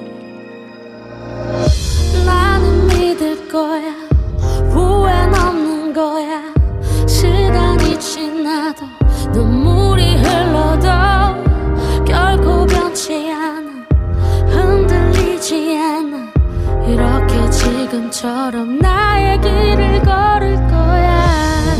나는 2.25 2.87
믿을 2.87 3.49
거야. 3.49 3.91
후회는 4.69 5.35
없는 5.35 5.91
거야. 5.91 6.41
시간이 7.05 7.99
지나도 7.99 8.85
눈물이 9.33 10.22
변치 12.93 13.31
않아 13.31 13.87
흔들리지 14.51 15.75
않아 15.79 16.31
이렇게 16.87 17.49
지금처럼 17.49 18.77
나의 18.77 19.41
길을 19.41 20.01
걸을 20.03 20.55
거야 20.67 21.73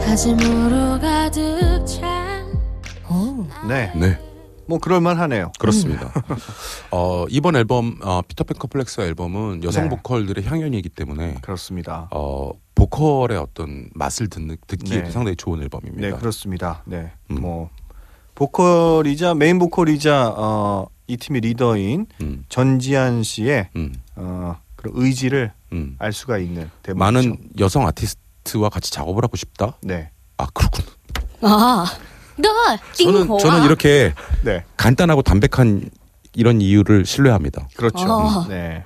다짐으로 0.00 1.00
가득 1.00 1.84
찬 1.86 2.46
오. 3.10 3.44
네. 3.68 3.92
네, 3.94 4.18
뭐 4.66 4.78
그럴만 4.78 5.18
하네요. 5.20 5.52
그렇습니다. 5.58 6.12
어, 6.90 7.26
이번 7.28 7.56
앨범 7.56 7.98
어, 8.02 8.22
피터팬 8.26 8.58
컴플렉스 8.58 9.00
앨범은 9.00 9.62
여성 9.64 9.84
네. 9.84 9.88
보컬들의 9.90 10.44
향연이기 10.44 10.88
때문에 10.88 11.34
그렇습니다. 11.42 12.08
어, 12.10 12.52
보컬의 12.74 13.38
어떤 13.38 13.88
맛을 13.94 14.28
듣는 14.28 14.56
듣기에도 14.66 15.06
네. 15.06 15.10
상당히 15.10 15.36
좋은 15.36 15.58
네, 15.58 15.64
앨범입니다. 15.64 16.16
그렇습니다. 16.18 16.82
네. 16.86 17.12
음. 17.30 17.40
뭐 17.40 17.70
보컬이자 18.34 19.34
메인 19.34 19.58
보컬이자 19.58 20.34
어, 20.36 20.86
이 21.06 21.16
팀의 21.16 21.42
리더인 21.42 22.06
음, 22.22 22.44
전지한 22.48 23.22
씨의 23.22 23.68
음, 23.76 23.94
어, 24.16 24.56
그런 24.76 24.94
의지를 24.96 25.52
음. 25.72 25.96
알 25.98 26.12
수가 26.12 26.38
있는 26.38 26.70
대목이죠. 26.82 26.98
많은 26.98 27.38
여성 27.58 27.86
아티스트와 27.86 28.70
같이 28.70 28.90
작업을 28.90 29.22
하고 29.22 29.36
싶다. 29.36 29.76
네. 29.82 30.10
아 30.36 30.46
그렇군. 30.52 30.84
아, 31.42 31.84
너 31.86 32.13
저는. 32.92 33.38
저는 33.38 33.64
이렇게 33.64 34.14
네. 34.42 34.64
간단하고 34.76 35.22
담백한 35.22 35.90
이런 36.34 36.60
이유를 36.60 37.06
신뢰합니다. 37.06 37.68
그렇죠. 37.76 38.04
아. 38.08 38.46
네. 38.48 38.82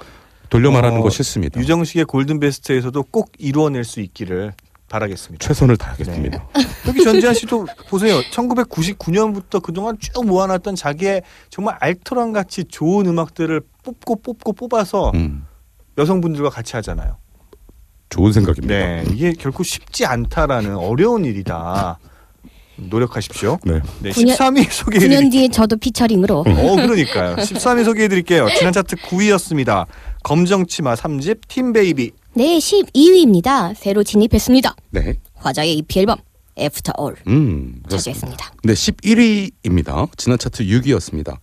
돌려 0.51 0.71
말하는 0.71 1.01
어, 1.01 1.03
거 1.03 1.11
싫습니다. 1.11 1.61
유정식의 1.61 2.07
Golden 2.07 2.41
Best에서도 2.41 3.03
꼭 3.05 3.33
이루어낼 3.39 3.85
수 3.85 4.01
있기를 4.01 4.53
바라겠습니다. 4.89 5.47
최선을 5.47 5.77
다하겠습니다. 5.77 6.49
여기 6.87 7.05
전지현 7.05 7.35
씨도 7.35 7.67
보세요. 7.91 8.21
1999년부터 8.33 9.63
그동안 9.63 9.99
쭉 10.01 10.25
모아놨던 10.25 10.77
자기의 10.77 11.23
정말 11.51 11.77
알토란 11.81 12.33
같이 12.33 12.65
좋은 12.65 13.07
음악들을 13.07 13.61
뽑고 13.85 14.23
뽑고 14.23 14.55
뽑아서 14.55 15.11
음, 15.15 15.47
여성분들과 15.99 16.49
같이 16.49 16.77
하잖아요. 16.77 17.19
좋은 18.09 18.33
생각입니다. 18.33 18.75
네, 18.75 19.05
이게 19.11 19.33
결코 19.33 19.63
쉽지 19.63 20.07
않다라는 20.07 20.77
어려운 20.77 21.27
일이다. 21.27 21.99
노력하십시오. 22.79 23.59
네. 23.65 23.81
네, 24.01 24.11
9년 24.11 24.37
13위 24.37 24.65
9년 24.65 24.71
소개해드릴게요. 24.71 25.31
뒤에 25.31 25.49
저도 25.49 25.77
피처링으로. 25.77 26.41
어, 26.41 26.45
그러니까요. 26.45 27.37
13위 27.37 27.85
소개해 27.85 28.09
드릴게요. 28.09 28.49
지난 28.57 28.73
차트 28.73 28.97
9위였습니다. 28.97 29.87
검정치마 30.23 30.95
3집 30.95 31.41
팀베이비. 31.49 32.13
네, 32.35 32.59
12위입니다. 32.59 33.75
새로 33.75 34.03
진입했습니다. 34.03 34.75
네. 34.91 35.15
화자의 35.35 35.75
EP 35.79 35.99
앨범 36.01 36.19
After 36.59 36.93
All 37.01 37.17
음. 37.27 37.83
차지했습니다. 37.89 38.53
네, 38.65 38.73
11위입니다. 38.73 40.09
지난 40.17 40.39
차트 40.39 40.65
6위였습니다. 40.65 41.37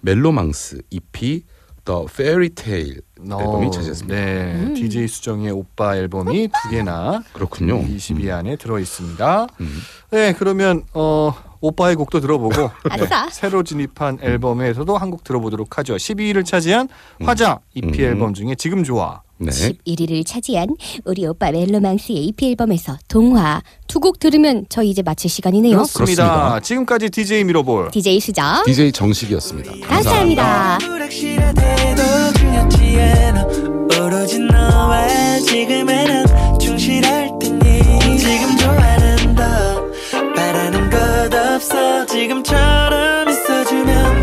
멜로망스 0.00 0.82
EP 0.90 1.42
The 1.84 2.04
Fairy 2.08 2.50
Tale 2.50 2.96
앨범이 3.24 3.70
차지했습니다. 3.70 4.14
네, 4.14 4.52
음. 4.54 4.74
DJ 4.74 5.08
수정의 5.08 5.50
오빠 5.50 5.96
앨범이 5.96 6.48
두 6.48 6.70
개나 6.70 7.22
그렇군요. 7.32 7.80
20위 7.82 8.30
안에 8.30 8.56
들어 8.56 8.78
있습니다. 8.78 9.46
음. 9.60 9.78
네, 10.10 10.32
그러면 10.38 10.82
어 10.94 11.34
오빠의 11.60 11.96
곡도 11.96 12.20
들어보고 12.20 12.54
네. 12.96 13.06
새로 13.32 13.62
진입한 13.64 14.18
앨범에서도 14.22 14.96
한 14.96 15.08
곡 15.10 15.24
들어보도록 15.24 15.78
하죠. 15.78 15.96
12위를 15.96 16.44
차지한 16.44 16.88
화자 17.24 17.58
EP 17.74 17.86
음. 17.86 18.04
앨범 18.04 18.34
중에 18.34 18.54
지금 18.54 18.84
좋아. 18.84 19.22
네. 19.40 19.50
11위를 19.50 20.24
차지한 20.26 20.68
우리 21.04 21.24
오빠 21.26 21.50
멜로망스의 21.50 22.24
EP 22.26 22.50
앨범에서 22.50 22.96
동화 23.08 23.62
두 23.88 24.00
곡 24.00 24.18
들으면 24.20 24.66
저희 24.68 24.90
이제 24.90 25.02
마칠 25.02 25.28
시간이네요. 25.30 25.72
그렇습니다. 25.76 26.24
그렇습니다. 26.24 26.60
지금까지 26.60 27.10
DJ 27.10 27.44
미러볼. 27.44 27.90
DJ 27.90 28.20
수정 28.20 28.62
DJ 28.64 28.92
정식이었습니다. 28.92 29.72
감사합니다. 29.88 30.78
불확실하대 30.78 31.94
오로지 34.00 34.38
너와 34.40 35.06
지금의 35.40 36.06
난 36.06 36.58
충실할 36.58 37.30
테니 37.40 38.18
지금 38.18 38.56
너 38.56 38.68
바라는 40.34 40.90
것 40.90 41.34
없어. 41.34 42.06
지금처럼 42.06 43.28
있어주면 43.28 44.17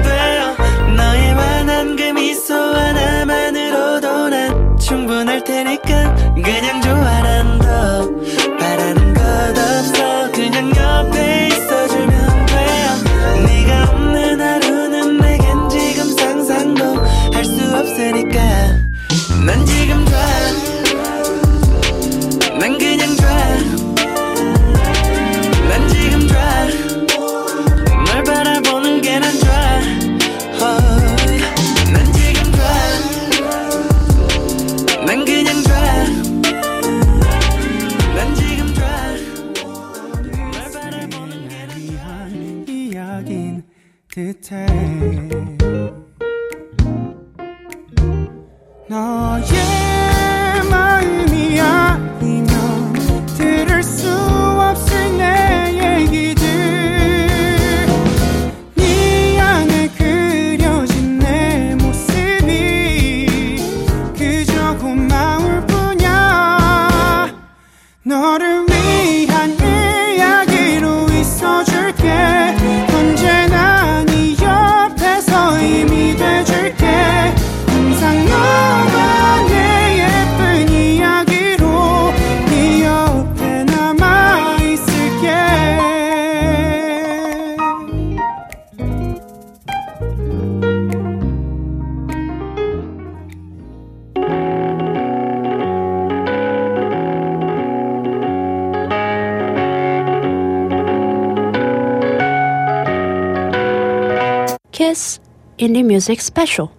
Music 105.96 106.20
Special. 106.20 106.70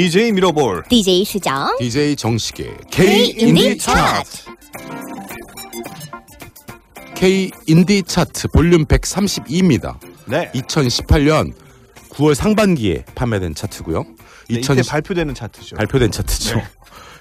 DJ 0.00 0.32
미러볼 0.32 0.84
DJ 0.88 1.26
수정. 1.26 1.76
DJ 1.78 2.16
정식의 2.16 2.74
K 2.90 3.26
인디 3.36 3.76
차트. 3.76 4.44
K 7.14 7.50
인디 7.66 8.02
차트 8.02 8.48
볼륨 8.48 8.86
132입니다. 8.86 9.98
네. 10.24 10.50
2018년 10.54 11.52
9월 12.14 12.34
상반기에 12.34 13.04
판매된 13.14 13.54
차트고요. 13.54 14.04
네, 14.04 14.14
이때 14.48 14.60
2010 14.60 14.90
발표되는 14.90 15.34
차트죠. 15.34 15.76
발표된 15.76 16.10
차트죠. 16.10 16.56
네. 16.56 16.64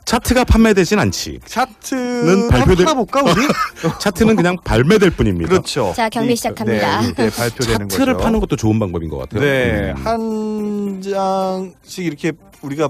차트가 0.05 0.45
판매되진 0.45 0.97
않지. 0.99 1.39
차트는 1.45 2.47
발표될- 2.47 2.77
팔아볼까 2.86 3.21
우리? 3.23 3.45
차트는 3.99 4.38
그냥 4.38 4.55
발매될 4.63 5.09
뿐입니다. 5.11 5.49
그렇죠. 5.49 5.91
자, 5.95 6.07
이- 6.07 6.36
시작합니다. 6.38 7.01
네, 7.01 7.07
이때 7.09 7.30
발표되는 7.30 7.89
차트를 7.89 8.13
거죠. 8.13 8.23
파는 8.23 8.39
것도 8.39 8.55
좋은 8.55 8.80
방법인 8.80 9.09
것 9.09 9.17
같아요. 9.17 9.41
네, 9.41 9.93
음. 9.97 10.05
한 10.05 11.01
장씩 11.01 12.05
이렇게 12.05 12.32
우리가 12.62 12.89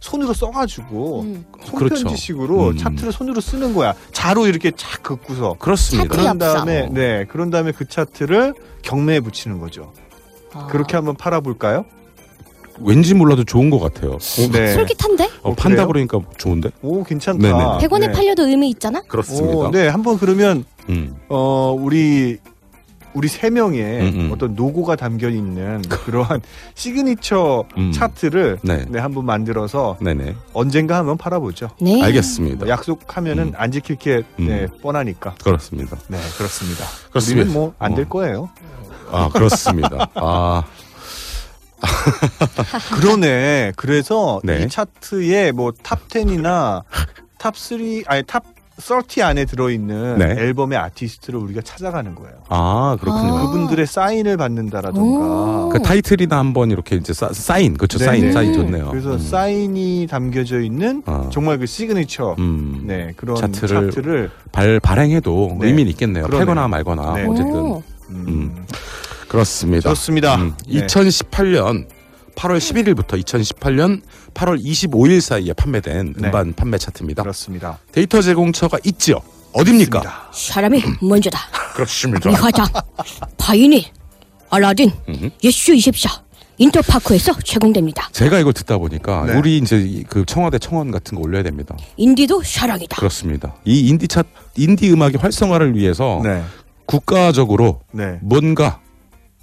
손으로 0.00 0.32
써가지고 0.32 1.22
음. 1.22 1.44
손편지식으로 1.64 2.56
그렇죠. 2.56 2.70
음. 2.70 2.76
차트를 2.76 3.12
손으로 3.12 3.40
쓰는 3.40 3.74
거야. 3.74 3.94
자로 4.12 4.46
이렇게 4.46 4.70
착 4.76 5.02
긋고서. 5.02 5.56
그렇습니다. 5.58 6.14
차트 6.14 6.22
그런. 6.22 6.38
다음에 6.38 6.88
네, 6.90 7.24
그런 7.26 7.50
다음에 7.50 7.72
그 7.72 7.86
차트를 7.86 8.54
경매에 8.82 9.20
붙이는 9.20 9.58
거죠. 9.58 9.92
아. 10.52 10.66
그렇게 10.66 10.96
한번 10.96 11.16
팔아볼까요? 11.16 11.84
왠지 12.80 13.12
몰라도 13.14 13.42
좋은 13.42 13.70
것 13.70 13.80
같아요. 13.80 14.18
네. 14.52 14.74
솔깃한데? 14.74 15.24
어, 15.42 15.50
어, 15.50 15.54
판다? 15.54 15.86
그러니까 15.86 16.20
좋은데? 16.36 16.70
오, 16.82 17.02
괜찮다. 17.02 17.42
네네. 17.42 17.88
100원에 17.88 18.00
네. 18.06 18.12
팔려도 18.12 18.46
의미 18.46 18.70
있잖아? 18.70 19.02
그렇습니다. 19.02 19.56
오, 19.56 19.70
네, 19.70 19.88
한번 19.88 20.16
그러면 20.16 20.64
음. 20.88 21.16
어 21.28 21.76
우리 21.78 22.38
우리 23.18 23.26
세 23.26 23.50
명의 23.50 23.82
음, 23.82 24.20
음. 24.20 24.30
어떤 24.32 24.54
노고가 24.54 24.94
담겨 24.94 25.28
있는 25.28 25.82
그러한 25.82 26.40
시그니처 26.76 27.64
음. 27.76 27.90
차트를 27.90 28.60
네. 28.62 28.84
네, 28.88 29.00
한번 29.00 29.26
만들어서 29.26 29.96
네네. 30.00 30.36
언젠가 30.52 30.98
한번 30.98 31.18
팔아보죠. 31.18 31.68
네. 31.80 32.00
알겠습니다. 32.00 32.58
뭐 32.58 32.68
약속하면은 32.68 33.48
음. 33.48 33.52
안 33.56 33.72
지킬 33.72 33.96
게 33.96 34.22
네, 34.36 34.66
음. 34.66 34.68
뻔하니까. 34.80 35.34
그렇습니다. 35.42 35.96
네, 36.06 36.16
그렇습니다. 36.36 36.84
그렇습니다. 37.10 37.42
우리는 37.42 37.52
뭐안될 37.52 38.04
어. 38.04 38.08
거예요. 38.08 38.50
아, 39.10 39.28
그렇습니다. 39.30 40.08
아, 40.14 40.62
그러네. 42.94 43.72
그래서 43.74 44.40
네. 44.44 44.62
이 44.62 44.68
차트에 44.68 45.50
뭐 45.50 45.72
top 45.82 46.06
10이나 46.08 46.84
top 47.36 47.56
3, 47.56 47.78
아니 48.06 48.22
top 48.22 48.44
30 48.78 49.24
안에 49.24 49.44
들어있는 49.44 50.18
네. 50.18 50.24
앨범의 50.38 50.78
아티스트를 50.78 51.38
우리가 51.40 51.60
찾아가는 51.62 52.14
거예요. 52.14 52.36
아, 52.48 52.96
그렇군요. 53.00 53.36
아. 53.36 53.46
그분들의 53.46 53.86
사인을 53.86 54.36
받는다라던가. 54.36 55.66
오. 55.66 55.68
그 55.68 55.82
타이틀이나 55.82 56.38
한번 56.38 56.70
이렇게 56.70 56.96
이제 56.96 57.12
사, 57.12 57.30
사인, 57.32 57.76
그렇죠. 57.76 57.98
사인, 57.98 58.20
네네. 58.20 58.32
사인 58.32 58.54
좋네요. 58.54 58.88
그래서 58.90 59.14
음. 59.14 59.18
사인이 59.18 60.06
담겨져 60.08 60.60
있는 60.60 61.02
어. 61.06 61.28
정말 61.32 61.58
그 61.58 61.66
시그니처 61.66 62.36
음. 62.38 62.84
네 62.86 63.12
그런 63.16 63.36
차트를 63.36 63.90
차트를, 63.90 64.30
발 64.52 64.80
발행해도 64.80 65.58
네. 65.60 65.66
의미는 65.66 65.90
있겠네요. 65.92 66.24
그러네요. 66.24 66.46
팔거나 66.46 66.68
말거나 66.68 67.14
네. 67.14 67.26
어쨌든 67.26 67.54
오. 67.54 67.82
음, 68.10 68.24
음. 68.28 68.66
그렇습니다. 69.28 69.90
좋습니다. 69.90 70.36
음, 70.36 70.54
네. 70.68 70.86
2018년 70.86 71.86
8월 72.34 72.58
11일부터 72.58 73.20
2018년 73.22 74.00
8월 74.38 74.62
25일 74.64 75.20
사이에 75.20 75.52
판매된 75.52 76.14
네. 76.16 76.26
음반 76.26 76.52
판매 76.54 76.78
차트입니다. 76.78 77.22
그렇습니다. 77.22 77.78
데이터 77.90 78.22
제공처가 78.22 78.78
있지요. 78.84 79.16
어딥니까? 79.52 80.00
그렇습니다. 80.00 80.28
사람이 80.32 80.82
먼저다. 81.02 81.38
그렇습니다. 81.74 82.28
미화당, 82.30 82.66
바이닐, 83.36 83.84
알라딘, 84.50 84.92
음. 85.08 85.30
예스 85.42 85.74
24, 85.74 86.22
인터파크에서 86.58 87.36
제공됩니다. 87.40 88.08
제가 88.12 88.38
이걸 88.38 88.52
듣다 88.52 88.78
보니까 88.78 89.24
네. 89.26 89.36
우리 89.36 89.58
이제 89.58 89.78
이그 89.78 90.24
청와대 90.26 90.58
청원 90.58 90.92
같은 90.92 91.16
거 91.16 91.22
올려야 91.22 91.42
됩니다. 91.42 91.76
인디도 91.96 92.42
사랑이다. 92.44 92.96
그렇습니다. 92.96 93.56
이 93.64 93.88
인디 93.88 94.06
차 94.06 94.22
인디 94.56 94.92
음악의 94.92 95.16
활성화를 95.18 95.76
위해서 95.76 96.20
네, 96.22 96.44
국가적으로 96.86 97.80
네, 97.92 98.18
뭔가 98.22 98.80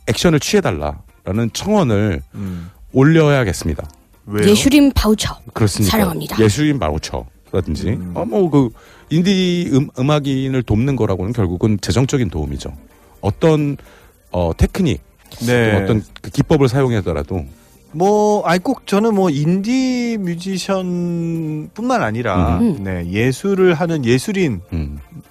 액션을 0.08 0.40
취해달라라는 0.40 1.52
청원을 1.54 2.22
음, 2.36 2.70
올려야겠습니다. 2.94 3.86
왜요? 4.28 4.50
예슈림 4.50 4.92
바우처. 4.94 5.38
그렇습니다. 5.54 5.92
사랑합니다. 5.92 6.44
예술인 6.44 6.80
마우처라든지 6.80 7.90
음. 7.90 8.12
어뭐그 8.16 8.70
인디 9.10 9.70
음, 9.72 9.90
음악인을 10.00 10.64
돕는 10.64 10.96
거라고는 10.96 11.34
결국은 11.34 11.78
재정적인 11.80 12.30
도움이죠. 12.30 12.74
어떤 13.22 13.78
어 14.32 14.52
테크닉 14.58 15.02
네, 15.46 15.74
어떤 15.84 16.04
그 16.22 16.32
기법을 16.32 16.68
사용해서라도 16.70 17.46
뭐 17.92 18.44
아니 18.46 18.60
꼭 18.62 18.88
저는 18.88 19.16
뭐 19.16 19.30
인디 19.30 20.18
뮤지션뿐만 20.20 22.02
아니라 22.04 22.60
음. 22.60 22.84
네 22.84 23.06
예술을 23.10 23.74
하는 23.74 24.04
예술인은 24.06 24.62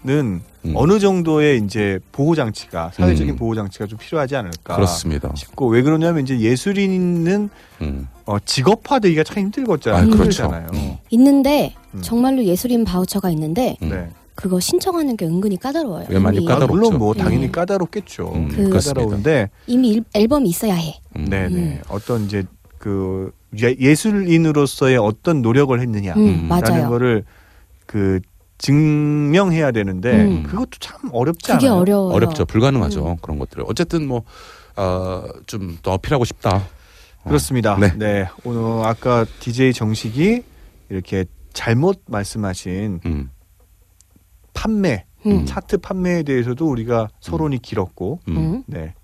음, 0.08 0.42
음. 0.64 0.72
어느 0.76 0.98
정도의 0.98 1.58
이제 1.64 1.98
보호 2.12 2.34
장치가 2.34 2.90
사회적인 2.94 3.34
음. 3.34 3.36
보호 3.36 3.54
장치가 3.54 3.86
좀 3.86 3.98
필요하지 3.98 4.36
않을까 4.36 4.76
그렇습니다. 4.76 5.32
싶고 5.34 5.68
왜 5.68 5.82
그러냐면 5.82 6.22
이제 6.22 6.38
예술인은 6.38 7.48
음. 7.82 8.08
어, 8.26 8.36
직업화되기가 8.38 9.24
참 9.24 9.38
힘들겠잖아요. 9.44 10.02
아, 10.02 10.04
그렇죠. 10.04 10.22
힘들잖아요. 10.22 10.66
음. 10.74 10.96
있는데 11.10 11.74
음. 11.94 12.00
정말로 12.02 12.44
예술인 12.44 12.84
바우처가 12.84 13.30
있는데 13.30 13.76
음. 13.82 13.88
네. 13.90 14.08
그거 14.34 14.58
신청하는 14.58 15.16
게 15.16 15.26
은근히 15.26 15.56
까다로워요. 15.56 16.06
왜 16.08 16.18
많이 16.18 16.44
까다롭죠. 16.44 16.64
아, 16.64 16.66
물론 16.66 16.98
뭐 16.98 17.14
당연히 17.14 17.46
음. 17.46 17.52
까다롭겠죠. 17.52 18.32
음, 18.34 18.48
그- 18.48 18.68
까다로운데 18.70 19.48
이미 19.68 19.90
일- 19.90 20.04
앨범이 20.12 20.48
있어야 20.48 20.74
해. 20.74 20.98
음. 21.16 21.26
네네 21.30 21.54
음. 21.56 21.80
어떤 21.88 22.24
이제 22.24 22.42
그 22.78 23.30
예- 23.62 23.76
예술인으로서의 23.78 24.96
어떤 24.96 25.40
노력을 25.40 25.78
했느냐 25.80 26.14
음, 26.14 26.20
음. 26.20 26.48
라는 26.48 26.68
맞아요. 26.68 26.88
거를 26.88 27.24
그 27.86 28.20
증명해야 28.58 29.72
되는데 29.72 30.24
음. 30.24 30.42
그것도 30.44 30.70
참 30.80 31.10
어렵지 31.12 31.52
그게 31.52 31.66
않아요. 31.66 31.80
어려워요. 31.80 32.14
어렵죠. 32.14 32.44
불가능하죠. 32.46 33.06
음. 33.12 33.16
그런 33.20 33.38
것들을. 33.38 33.64
어쨌든 33.68 34.06
뭐, 34.06 34.22
어, 34.76 35.24
좀 35.46 35.78
더 35.82 35.92
어필하고 35.92 36.24
싶다. 36.24 36.56
어. 36.56 37.28
그렇습니다. 37.28 37.76
네. 37.78 37.92
네. 37.96 38.28
오늘 38.44 38.86
아까 38.86 39.24
DJ 39.40 39.72
정식이 39.72 40.42
이렇게 40.90 41.24
잘못 41.52 42.02
말씀하신 42.06 43.00
음, 43.06 43.30
판매 44.52 45.04
음. 45.26 45.46
차트 45.46 45.78
판매에 45.78 46.22
대해서도 46.24 46.68
우리가 46.68 47.08
서론이 47.20 47.58
길었고 47.62 48.20
음. 48.28 48.36
음. 48.36 48.62
네. 48.66 48.94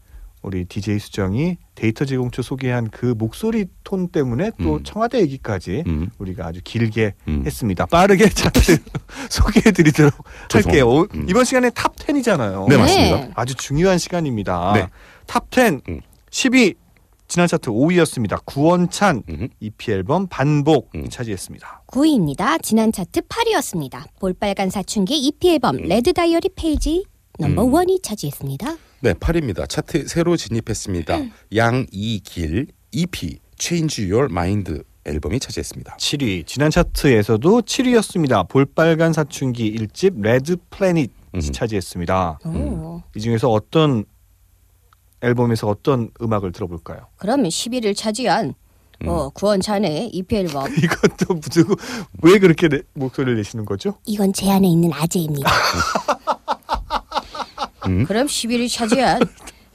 우리 0.43 0.64
DJ 0.64 0.99
수정이 0.99 1.59
데이터 1.74 2.05
제공처 2.05 2.43
소개한 2.43 2.88
그 2.91 3.14
목소리 3.16 3.66
톤 3.84 4.09
때문에 4.09 4.53
또 4.62 4.76
음. 4.76 4.84
청와대 4.84 5.20
얘기까지 5.20 5.84
음. 5.86 6.11
우리가 6.18 6.47
아주 6.47 6.61
길게 6.64 7.14
음. 7.28 7.43
했습니다. 7.45 7.86
빠르게 7.86 8.28
차트 8.28 8.78
소개해드리도록 9.28 10.14
할게요. 10.53 10.88
오, 10.88 11.07
음. 11.14 11.26
이번 11.28 11.45
시간에 11.45 11.70
탑 11.70 11.95
10이잖아요. 11.97 12.68
네, 12.68 12.76
맞습니다. 12.76 13.28
아주 13.34 13.55
중요한 13.55 13.99
시간입니다. 13.99 14.72
네. 14.74 14.86
탑 15.26 15.47
10, 15.51 15.82
음. 15.88 16.01
10위 16.30 16.76
지난 17.28 17.47
차트 17.47 17.70
5위였습니다. 17.70 18.41
구원찬 18.45 19.22
음. 19.28 19.49
EP 19.61 19.93
앨범 19.93 20.26
반복 20.26 20.91
음. 20.97 21.09
차지했습니다. 21.09 21.84
9위입니다. 21.86 22.61
지난 22.62 22.91
차트 22.91 23.20
8위였습니다. 23.22 24.05
볼빨간 24.18 24.70
사춘기 24.70 25.16
EP 25.18 25.49
앨범 25.51 25.76
Red 25.76 26.12
Diary 26.12 26.49
Page 26.57 27.05
Number 27.38 27.64
음. 27.64 27.72
One이 27.72 28.01
차지했습니다. 28.03 28.76
네, 29.03 29.14
8위입니다. 29.14 29.68
차트 29.68 30.07
새로 30.09 30.36
진입했습니다. 30.36 31.18
양이길 31.57 32.66
EP 32.92 33.38
Change 33.59 34.11
Your 34.11 34.28
Mind 34.30 34.82
앨범이 35.07 35.40
차지했습니다. 35.40 35.96
7위 35.96 36.46
지난 36.46 36.70
차트에서도 36.70 37.62
7위였습니다. 37.62 38.46
볼빨간 38.48 39.12
사춘기 39.14 39.74
1집 39.74 40.20
Red 40.20 40.57
Planet 40.68 41.11
음. 41.34 41.40
차지했습니다. 41.40 42.40
오. 42.44 43.03
이 43.16 43.20
중에서 43.20 43.48
어떤 43.51 44.05
앨범에서 45.22 45.68
어떤 45.68 46.11
음악을 46.20 46.53
들어볼까요? 46.53 47.07
그러면 47.16 47.48
10위를 47.48 47.96
차지한 47.96 48.55
음. 49.03 49.09
어, 49.09 49.30
구원찬의 49.30 50.09
EP 50.12 50.36
앨범 50.36 50.66
이것도 50.76 51.40
누구 51.40 51.76
왜 52.22 52.38
그렇게 52.38 52.68
내- 52.68 52.82
목소리를 52.92 53.36
내시는 53.36 53.64
거죠? 53.64 53.94
이건 54.05 54.34
제 54.34 54.51
안에 54.51 54.68
있는 54.68 54.92
아재입니다. 54.92 55.51
음. 57.87 58.05
그럼 58.07 58.26
10위를 58.26 58.70
차지한 58.70 59.20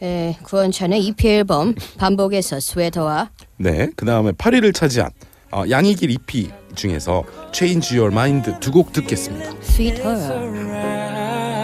에, 0.02 0.36
구원찬의 0.44 1.02
EP 1.06 1.28
앨범 1.28 1.74
반복에서 1.98 2.60
스웨터와 2.60 3.30
네, 3.58 3.90
그 3.96 4.06
다음에 4.06 4.32
8위를 4.34 4.74
차지한 4.74 5.10
어, 5.52 5.64
양이길 5.70 6.12
EP 6.12 6.50
중에서 6.76 7.24
Change 7.54 7.98
Your 7.98 8.12
Mind 8.14 8.52
두 8.60 8.72
곡 8.72 8.92
듣겠습니다. 8.92 9.52
Sweet 9.62 10.02
Her 10.02 11.56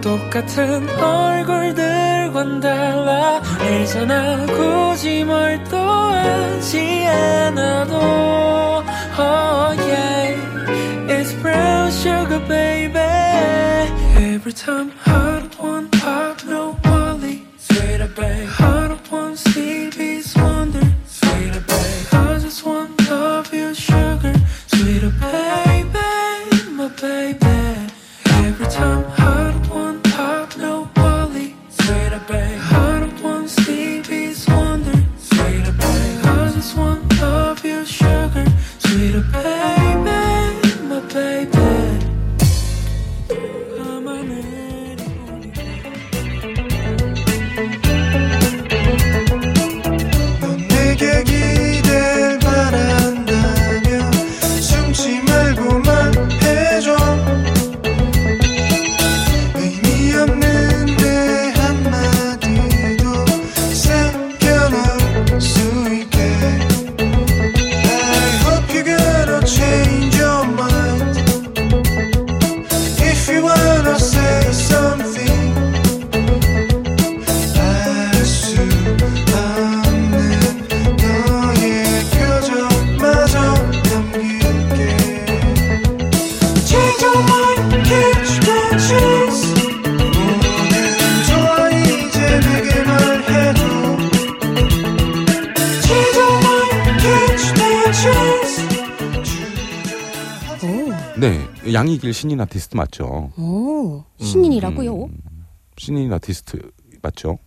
똑같은 0.00 0.88
얼굴들과는 0.98 2.60
달라. 2.60 3.40
이제나 3.82 4.46
굳이 4.46 5.24
뭘 5.24 5.62
또 5.70 5.76
하지 5.78 6.78
않아도 7.06 7.96
Oh 9.18 9.76
yeah 9.78 10.49
It's 11.22 11.34
brown 11.34 11.92
sugar 11.92 12.40
baby. 12.48 12.96
Every 12.96 14.54
time 14.54 14.90
I 15.04 15.40
don't 15.40 15.58
want 15.62 15.92
pop 16.00 16.42
no 16.46 16.78
Wally 16.82 17.46
Sweeter 17.58 18.08
babe. 18.08 18.48
I 18.58 18.88
don't 18.88 19.12
want 19.12 19.38
Stevie's 19.38 20.34
wonder. 20.34 20.80
Sweeter 21.06 21.60
babe. 21.60 22.06
I 22.12 22.38
just 22.38 22.59
양이길 101.72 102.12
신인 102.12 102.40
아티스트 102.40 102.76
맞죠? 102.76 103.32
오, 103.36 104.04
신인이라고요? 104.18 105.04
음, 105.04 105.18
신인 105.76 106.12
아티스트 106.12 106.58
맞죠? 107.02 107.38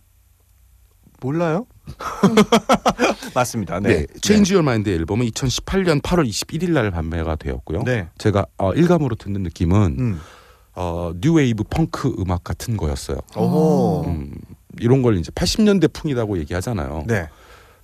몰라요? 1.20 1.66
맞습니다. 3.34 3.80
네. 3.80 4.00
네, 4.00 4.06
Change 4.22 4.54
Your 4.54 4.62
Mind 4.68 4.90
앨범은 4.90 5.26
2018년 5.26 6.00
8월 6.02 6.26
21일 6.28 6.70
날 6.72 6.90
판매가 6.90 7.36
되었고요. 7.36 7.82
네. 7.84 8.08
제가 8.18 8.46
어, 8.58 8.72
일감으로 8.72 9.16
듣는 9.16 9.42
느낌은 9.42 9.96
음. 9.98 10.20
어, 10.74 11.12
뉴웨이브 11.20 11.64
펑크 11.64 12.16
음악 12.18 12.44
같은 12.44 12.76
거였어요. 12.76 13.18
오호. 13.36 14.04
음, 14.06 14.34
이런 14.80 15.02
걸 15.02 15.16
이제 15.16 15.30
80년대 15.32 15.92
풍이라고 15.92 16.38
얘기하잖아요. 16.38 17.04
네. 17.06 17.28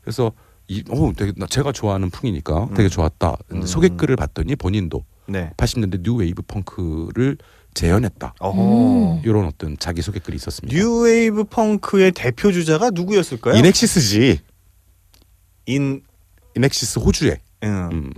그래서 0.03 0.33
이, 0.69 0.83
어, 0.91 1.13
되게 1.17 1.33
나- 1.37 1.47
제가 1.47 1.73
좋아하는 1.73 2.11
풍이니까 2.11 2.69
되게 2.77 2.89
좋았다. 2.89 3.37
근데 3.49 3.65
음. 3.65 3.67
소개글을 3.67 4.17
봤더니 4.17 4.57
본인도 4.57 5.05
네. 5.31 5.53
80년대 5.57 6.03
new 6.03 6.17
wave 6.17 6.43
funk를 6.43 7.39
재현했다. 7.75 8.35
어허. 8.41 9.23
이런 9.25 9.47
어떤 9.47 9.79
자기 9.79 10.03
소개 10.03 10.19
글이 10.19 10.37
있었습니다. 10.37 10.77
new 10.77 11.03
wave 11.03 11.45
funk의 11.45 12.13
대표 12.13 12.51
주자가 12.51 12.91
누구였을까요? 12.91 13.57
INXS지. 13.57 14.41
인 15.67 16.03
INXS 16.57 16.99
호주에. 16.99 17.39
음. 17.63 17.89
음. 17.93 18.13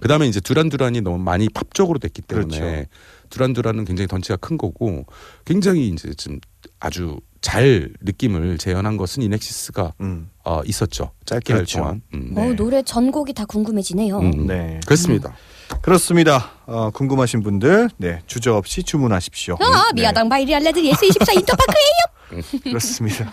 그다음에 0.00 0.26
이제 0.26 0.40
두란 0.40 0.68
두란이 0.68 1.00
너무 1.00 1.18
많이 1.18 1.48
팝적으로 1.48 1.98
됐기 1.98 2.20
때문에 2.22 2.58
그렇죠. 2.58 2.88
두란 3.30 3.52
두란은 3.54 3.84
굉장히 3.86 4.06
덩치가 4.06 4.36
큰 4.36 4.58
거고 4.58 5.06
굉장히 5.46 5.88
이제 5.88 6.12
좀 6.14 6.40
아주 6.78 7.20
잘 7.40 7.92
느낌을 8.02 8.58
재현한 8.58 8.96
것은 8.96 9.22
INXS가 9.22 9.94
음. 10.00 10.28
어, 10.44 10.60
있었죠. 10.66 11.12
짧게 11.24 11.54
그렇죠. 11.54 11.78
할 11.78 11.84
동안. 11.84 12.02
음. 12.14 12.34
네. 12.34 12.42
어, 12.50 12.54
노래 12.54 12.82
전곡이 12.82 13.32
다 13.32 13.44
궁금해지네요. 13.46 14.18
음. 14.18 14.46
네. 14.46 14.80
그렇습니다. 14.84 15.34
그렇습니다. 15.82 16.50
어, 16.66 16.90
궁금하신 16.90 17.42
분들 17.42 17.90
네 17.98 18.20
주저 18.26 18.54
없이 18.54 18.82
주문하십시오. 18.82 19.56
아, 19.60 19.90
네, 19.94 20.02
미화당 20.02 20.28
바이닐 20.28 20.54
알라딘 20.54 20.82
예스 20.84 21.04
24 21.06 21.32
인터파크예요. 21.32 22.62
그렇습니다. 22.64 23.32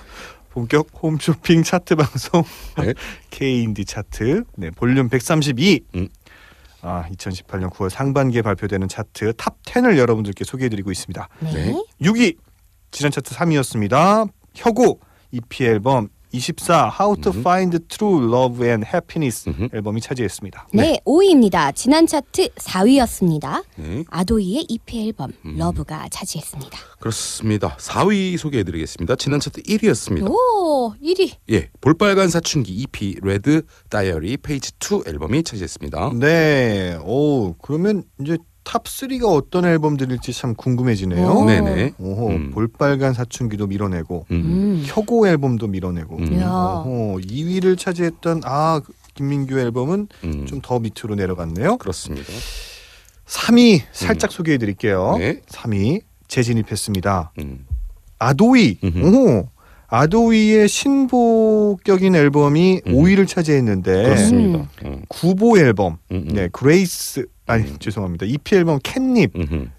본격 0.50 0.88
홈쇼핑 1.02 1.64
차트 1.64 1.96
방송 1.96 2.44
네. 2.78 2.94
K인디 3.32 3.86
차트 3.86 4.44
네, 4.58 4.70
볼륨 4.72 5.08
132. 5.10 5.86
음. 5.96 6.08
아, 6.82 7.06
2018년 7.12 7.70
9월 7.72 7.90
상반기에 7.90 8.42
발표되는 8.42 8.88
차트 8.88 9.34
탑 9.38 9.62
10을 9.64 9.98
여러분들께 9.98 10.44
소개해드리고 10.44 10.92
있습니다. 10.92 11.30
네. 11.40 11.52
네. 11.54 11.84
6위 12.02 12.38
지난 12.90 13.12
차트 13.12 13.34
3위였습니다. 13.36 14.28
혁오 14.56 15.00
EP 15.32 15.64
앨범 15.66 16.10
24 16.32 16.92
How 17.00 17.16
to 17.22 17.32
Find 17.32 17.80
True 17.88 18.24
Love 18.24 18.68
and 18.68 18.86
Happiness 18.88 19.50
음흠. 19.50 19.70
앨범이 19.74 20.02
차지했습니다. 20.02 20.68
네, 20.74 21.00
5위입니다. 21.06 21.76
지난 21.76 22.08
차트 22.08 22.50
4위였습니다. 22.56 23.64
네. 23.76 24.04
아도이의 24.10 24.66
EP 24.70 25.08
앨범 25.08 25.32
음. 25.46 25.56
Love가 25.58 26.08
차지했습니다. 26.10 26.78
그렇습니다. 27.00 27.76
4위 27.78 28.38
소개해드리겠습니다. 28.38 29.16
지난 29.16 29.40
차트 29.40 29.62
1위였습니다. 29.64 30.30
오, 30.30 30.94
1위. 31.04 31.34
예, 31.52 31.70
볼빨간 31.82 32.30
사춘기 32.30 32.74
EP 32.74 33.18
Red 33.22 33.64
Diary 33.90 34.38
Page 34.38 34.72
2 34.80 35.04
앨범이 35.08 35.44
차지했습니다. 35.44 36.12
네. 36.16 36.98
오, 37.04 37.54
그러면 37.62 38.04
이제 38.22 38.38
탑 38.64 38.84
3가 38.86 39.26
어떤 39.26 39.66
앨범들일지 39.66 40.34
참 40.34 40.54
궁금해지네요. 40.56 41.28
오. 41.28 41.46
네네. 41.46 41.94
오호, 41.98 42.28
음. 42.30 42.52
볼빨간 42.52 43.14
사춘기도 43.14 43.68
밀어내고 43.68 44.26
음. 44.32 44.36
음. 44.36 44.84
혁오 44.86 45.28
앨범도 45.28 45.68
밀어내고 45.68 46.18
음. 46.18 46.40
야. 46.40 46.84
오호, 46.86 47.20
2위를 47.20 47.78
차지했던 47.78 48.42
아 48.46 48.82
김민규 49.16 49.60
앨범은 49.60 50.08
음. 50.24 50.46
좀더 50.46 50.80
밑으로 50.80 51.16
내려갔네요. 51.16 51.78
그렇습니다. 51.78 52.32
3위 53.26 53.82
살짝 53.92 54.32
소개해 54.32 54.58
드릴게요. 54.58 55.16
네. 55.18 55.42
3위 55.48 56.02
재진입했습니다. 56.28 57.34
음. 57.40 57.66
아도이. 58.20 58.78
오. 59.04 59.48
아도이의 59.88 60.70
신보격인 60.70 62.16
앨범이 62.16 62.82
음. 62.88 62.94
5위를 62.94 63.28
차지했는데 63.28 64.04
그렇습니다. 64.04 64.70
음. 64.86 65.02
구보 65.10 65.58
앨범. 65.58 65.98
네 66.10 66.48
Grace 66.54 67.26
아니 67.52 67.70
음. 67.70 67.78
죄송합니다. 67.80 68.26
EP 68.26 68.56
앨범 68.56 68.80
Catnip이 68.82 69.30
음흠. 69.36 69.70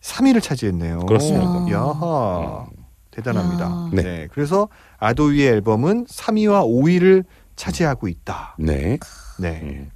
3위를 0.00 0.42
차지했네요. 0.42 1.00
그렇습니다. 1.00 1.66
야하 1.70 2.66
대단합니다. 3.10 3.64
야. 3.64 3.90
네. 3.92 4.02
네. 4.02 4.28
그래서 4.32 4.68
아도이의 4.98 5.48
앨범은 5.48 6.06
3위와 6.06 6.64
5위를 6.64 7.24
차지하고 7.56 8.08
있다. 8.08 8.56
네. 8.58 8.98
네. 9.38 9.60
음. 9.62 9.90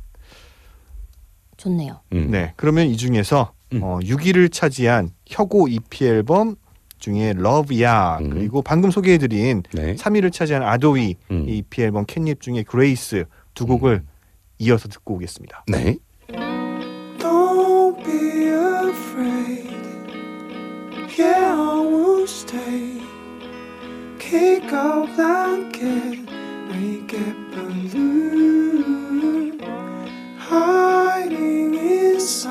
좋네요. 1.57 2.01
음. 2.13 2.31
네. 2.31 2.53
그러면 2.57 2.87
이 2.87 2.97
중에서 2.97 3.53
음. 3.73 3.83
어, 3.83 3.99
6위를 4.01 4.53
차지한 4.53 5.11
혁오 5.27 5.69
EP 5.69 6.05
앨범 6.05 6.57
중에 6.99 7.35
Love 7.37 7.91
Ya 7.91 8.19
음. 8.21 8.31
그리고 8.31 8.63
방금 8.63 8.91
소개해드린 8.91 9.63
네. 9.73 9.95
3위를 9.95 10.33
차지한 10.33 10.63
아도이 10.63 11.17
음. 11.31 11.47
EP 11.49 11.83
앨범 11.83 12.05
캣닙 12.07 12.41
중에 12.41 12.63
Grace 12.63 13.25
두 13.55 13.67
곡을 13.67 14.03
이어서 14.59 14.89
듣고 14.89 15.15
오겠습니다. 15.15 15.65
네. 15.69 15.97
Kick 24.31 24.73
out 24.73 25.15
blanket, 25.17 26.19
make 26.71 27.13
it 27.13 27.37
balloon. 27.53 28.81
Hiding 30.39 31.75
inside. 31.75 32.44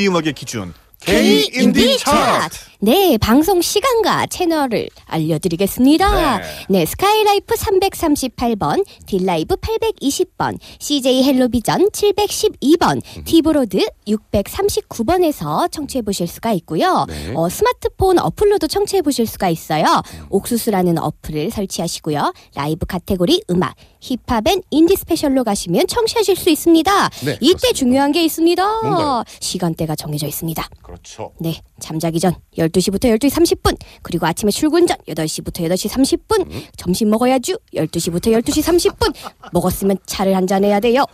인디 0.00 0.08
음악의 0.08 0.32
기준 0.32 0.72
K 1.00 1.50
인디 1.54 1.98
차트. 1.98 2.70
네, 2.82 3.18
방송 3.18 3.60
시간과 3.60 4.26
채널을 4.26 4.88
알려드리겠습니다. 5.06 6.38
네. 6.38 6.44
네, 6.70 6.86
스카이라이프 6.86 7.54
338번, 7.54 8.84
딜라이브 9.06 9.56
820번, 9.56 10.58
CJ 10.78 11.24
헬로비전 11.24 11.90
712번, 11.90 13.02
티브로드 13.24 13.86
639번에서 14.06 15.70
청취해 15.70 16.00
보실 16.00 16.26
수가 16.26 16.52
있고요. 16.52 17.04
네. 17.08 17.32
어, 17.34 17.48
스마트폰 17.50 18.18
어플로도 18.18 18.66
청취해 18.66 19.02
보실 19.02 19.26
수가 19.26 19.50
있어요. 19.50 19.84
옥수수라는 20.30 20.98
어플을 20.98 21.50
설치하시고요. 21.50 22.32
라이브 22.54 22.86
카테고리 22.86 23.42
음악, 23.50 23.74
힙합 24.00 24.46
and 24.48 24.62
인디 24.70 24.96
special로 24.96 25.44
가시면 25.44 25.86
청취하실 25.86 26.36
수 26.36 26.50
있습니다. 26.50 27.08
네, 27.24 27.32
이때 27.40 27.54
그렇습니다. 27.54 27.72
중요한 27.72 28.12
게 28.12 28.24
있습니다. 28.24 28.82
뭔가요? 28.82 29.24
시간대가 29.40 29.94
정해져 29.94 30.26
있습니다. 30.26 30.68
그렇죠. 30.82 31.32
네, 31.38 31.60
잠자기 31.78 32.18
전 32.20 32.34
12시부터 32.58 33.04
12시 33.18 33.30
30분, 33.30 33.76
그리고 34.02 34.26
아침에 34.26 34.50
출근 34.50 34.86
전 34.86 34.96
8시부터 35.08 35.60
8시 35.70 35.88
30분, 35.90 36.46
점심 36.76 37.10
먹어야죠. 37.10 37.54
12시부터 37.74 38.32
12시 38.42 38.62
30분. 38.62 39.14
먹었으면 39.52 39.96
차를 40.06 40.34
한 40.36 40.46
잔 40.46 40.64
해야 40.64 40.80
돼요. 40.80 41.04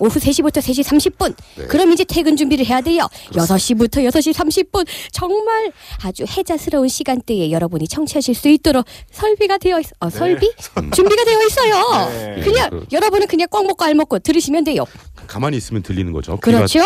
오후 0.00 0.18
3시부터 0.18 0.58
3시 0.60 0.82
30분. 0.84 1.34
네. 1.56 1.66
그럼 1.66 1.92
이제 1.92 2.04
퇴근 2.04 2.36
준비를 2.36 2.66
해야 2.66 2.80
돼요. 2.80 3.06
6시부터 3.32 4.04
6시 4.10 4.32
30분. 4.34 4.86
정말 5.12 5.70
아주 6.02 6.24
해자스러운 6.24 6.88
시간대에 6.88 7.50
여러분이 7.50 7.86
청취하실 7.86 8.34
수 8.34 8.48
있도록 8.48 8.84
설비가 9.12 9.58
되어 9.58 9.78
있, 9.80 9.86
어, 10.00 10.10
설비? 10.10 10.50
준비가 10.94 11.24
되어 11.24 11.42
있어요. 11.46 12.08
네. 12.36 12.40
그냥 12.42 12.70
그- 12.70 12.86
여러분은 12.92 13.26
그냥 13.26 13.46
꽉 13.50 13.64
먹고 13.66 13.84
알 13.84 13.94
먹고 13.94 14.18
들으시면 14.18 14.64
돼요. 14.64 14.84
가만히 15.26 15.56
있으면 15.56 15.82
들리는 15.82 16.12
거죠. 16.12 16.36
그렇죠. 16.38 16.80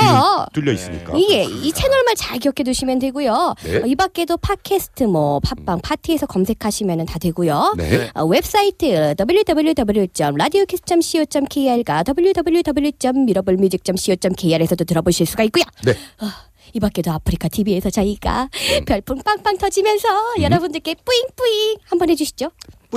뚫려 0.53 0.73
있으니까. 0.73 1.17
이게 1.17 1.45
이 1.45 1.73
채널만 1.73 2.15
잘 2.17 2.39
기억해 2.39 2.63
두시면 2.65 2.99
되고요. 2.99 3.55
네. 3.65 3.77
어, 3.77 3.83
이 3.87 3.95
밖에도 3.95 4.37
팟캐스트 4.37 5.05
뭐 5.05 5.41
팟빵 5.41 5.81
파티에서 5.83 6.27
검색하시면 6.27 7.07
다 7.07 7.19
되고요. 7.19 7.75
네. 7.77 8.11
어, 8.15 8.25
웹사이트 8.25 9.15
www.radiokiss.co.kr과 9.19 12.05
www.mirablemusic.co.kr에서도 12.07 14.85
들어보실 14.85 15.27
수가 15.27 15.43
있고요. 15.45 15.65
네. 15.85 15.95
이 16.73 16.81
밖에도 16.81 17.13
아프리카 17.13 17.49
TV에서 17.49 17.91
저희가 17.91 18.49
음. 18.81 18.85
별풍 18.85 19.19
빵빵 19.23 19.59
터지면서 19.59 20.09
여러분들께 20.41 20.97
뿌잉뿌잉 21.05 21.77
한번 21.85 22.11
해주시죠. 22.11 22.51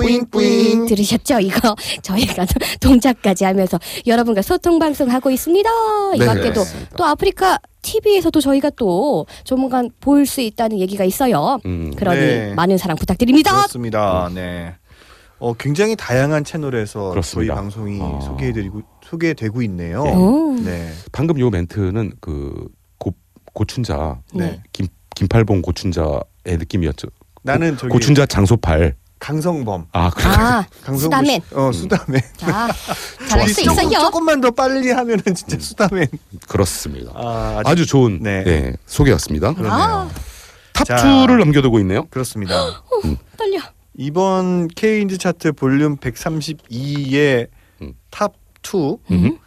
뿌잉뿌잉. 0.06 0.86
들으셨죠? 0.86 1.40
이거 1.40 1.74
저희가 2.02 2.46
동작까지 2.80 3.44
하면서 3.44 3.78
여러분과 4.06 4.42
소통 4.42 4.78
방송 4.78 5.10
하고 5.10 5.30
있습니다. 5.30 5.70
이 6.14 6.18
네, 6.18 6.26
밖에도 6.26 6.52
그렇습니다. 6.52 6.96
또 6.96 7.04
아프리카 7.04 7.58
TV에서도 7.82 8.40
저희가 8.40 8.70
또 8.70 9.26
조만간 9.44 9.90
볼 10.00 10.26
수 10.26 10.40
있다는 10.40 10.78
얘기가 10.78 11.04
있어요. 11.04 11.58
음. 11.64 11.92
그러니 11.96 12.20
네. 12.20 12.54
많은 12.54 12.76
사랑 12.78 12.96
부탁드립니다. 12.96 13.50
그렇습니다. 13.56 14.30
네. 14.34 14.74
어, 15.38 15.54
굉장히 15.54 15.94
다양한 15.96 16.42
채널에서 16.44 17.10
그렇습니다. 17.10 17.54
저희 17.54 17.56
방송이 17.62 18.00
아. 18.02 18.20
소개해드리고 18.20 18.82
소개되고 19.04 19.62
있네요. 19.62 20.02
오. 20.02 20.58
네. 20.60 20.90
방금 21.12 21.38
요 21.38 21.48
멘트는 21.48 22.12
그 22.20 22.68
고, 22.98 23.14
고춘자 23.54 24.20
네. 24.34 24.60
김 24.72 24.86
김팔봉 25.14 25.62
고춘자의 25.62 26.20
느낌이었죠. 26.44 27.08
나는 27.42 27.76
저기 27.76 27.92
고춘자 27.92 28.26
장소팔. 28.26 28.94
강성범. 29.18 29.86
아 29.92 30.10
그래. 30.10 30.28
아, 30.28 30.64
강성범 30.84 30.98
수다맨. 31.24 31.40
씨- 31.48 31.54
어, 31.54 31.72
수다맨. 31.72 32.20
자, 32.36 32.68
잘할 33.28 33.48
수 33.48 33.64
조금, 33.64 33.84
있어요. 33.84 34.00
조금만 34.00 34.40
더 34.40 34.50
빨리 34.50 34.90
하면은 34.90 35.22
진짜 35.34 35.58
수다맨. 35.58 36.06
그렇습니다. 36.48 37.12
아, 37.14 37.56
아주 37.60 37.70
아주 37.70 37.86
좋은 37.86 38.20
네. 38.22 38.44
네. 38.44 38.72
소개였습니다. 38.86 39.52
그러네요. 39.54 39.72
아. 39.72 40.10
탑 40.72 40.84
자. 40.84 40.96
2를 40.96 41.38
넘겨두고 41.38 41.80
있네요. 41.80 42.06
그렇습니다. 42.08 42.54
떨려. 43.36 43.60
이번 43.96 44.68
K인디 44.68 45.18
차트 45.18 45.52
볼륨 45.52 45.96
132의 45.96 47.48
음. 47.82 47.94
탑 48.10 48.32
2, 48.62 48.96
음. 49.10 49.38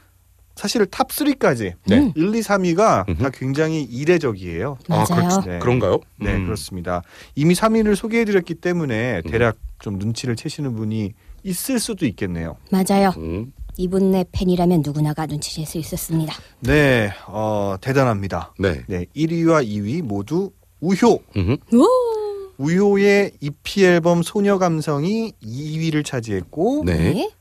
사실 0.62 0.86
탑 0.86 1.08
3까지 1.10 1.74
네. 1.88 2.12
1, 2.16 2.36
2, 2.36 2.40
3위가 2.42 3.10
음흠. 3.10 3.24
다 3.24 3.30
굉장히 3.34 3.82
이례적이에요. 3.82 4.78
아, 4.90 5.06
맞아요. 5.10 5.42
그렇, 5.42 5.54
네. 5.54 5.58
그런가요? 5.60 6.00
네, 6.20 6.36
음. 6.36 6.46
그렇습니다. 6.46 7.02
이미 7.34 7.56
3위를 7.56 7.96
소개해드렸기 7.96 8.54
때문에 8.54 9.24
대략 9.24 9.58
좀 9.80 9.98
눈치를 9.98 10.36
채시는 10.36 10.76
분이 10.76 11.14
있을 11.42 11.80
수도 11.80 12.06
있겠네요. 12.06 12.58
맞아요. 12.70 13.12
음. 13.18 13.52
이분의 13.78 14.28
팬이라면 14.32 14.84
누구나가 14.86 15.26
눈치챌 15.26 15.66
수 15.66 15.80
있었습니다. 15.80 16.36
네, 16.60 17.12
어, 17.26 17.78
대단합니다. 17.82 18.54
네. 18.60 18.84
네, 18.86 19.08
1위와 19.16 19.66
2위 19.66 20.04
모두 20.04 20.52
우효. 20.80 21.24
우효의 22.60 23.32
EP 23.40 23.84
앨범 23.84 24.22
소녀 24.22 24.60
감성이 24.60 25.34
2위를 25.42 26.06
차지했고 26.06 26.84
네. 26.86 27.32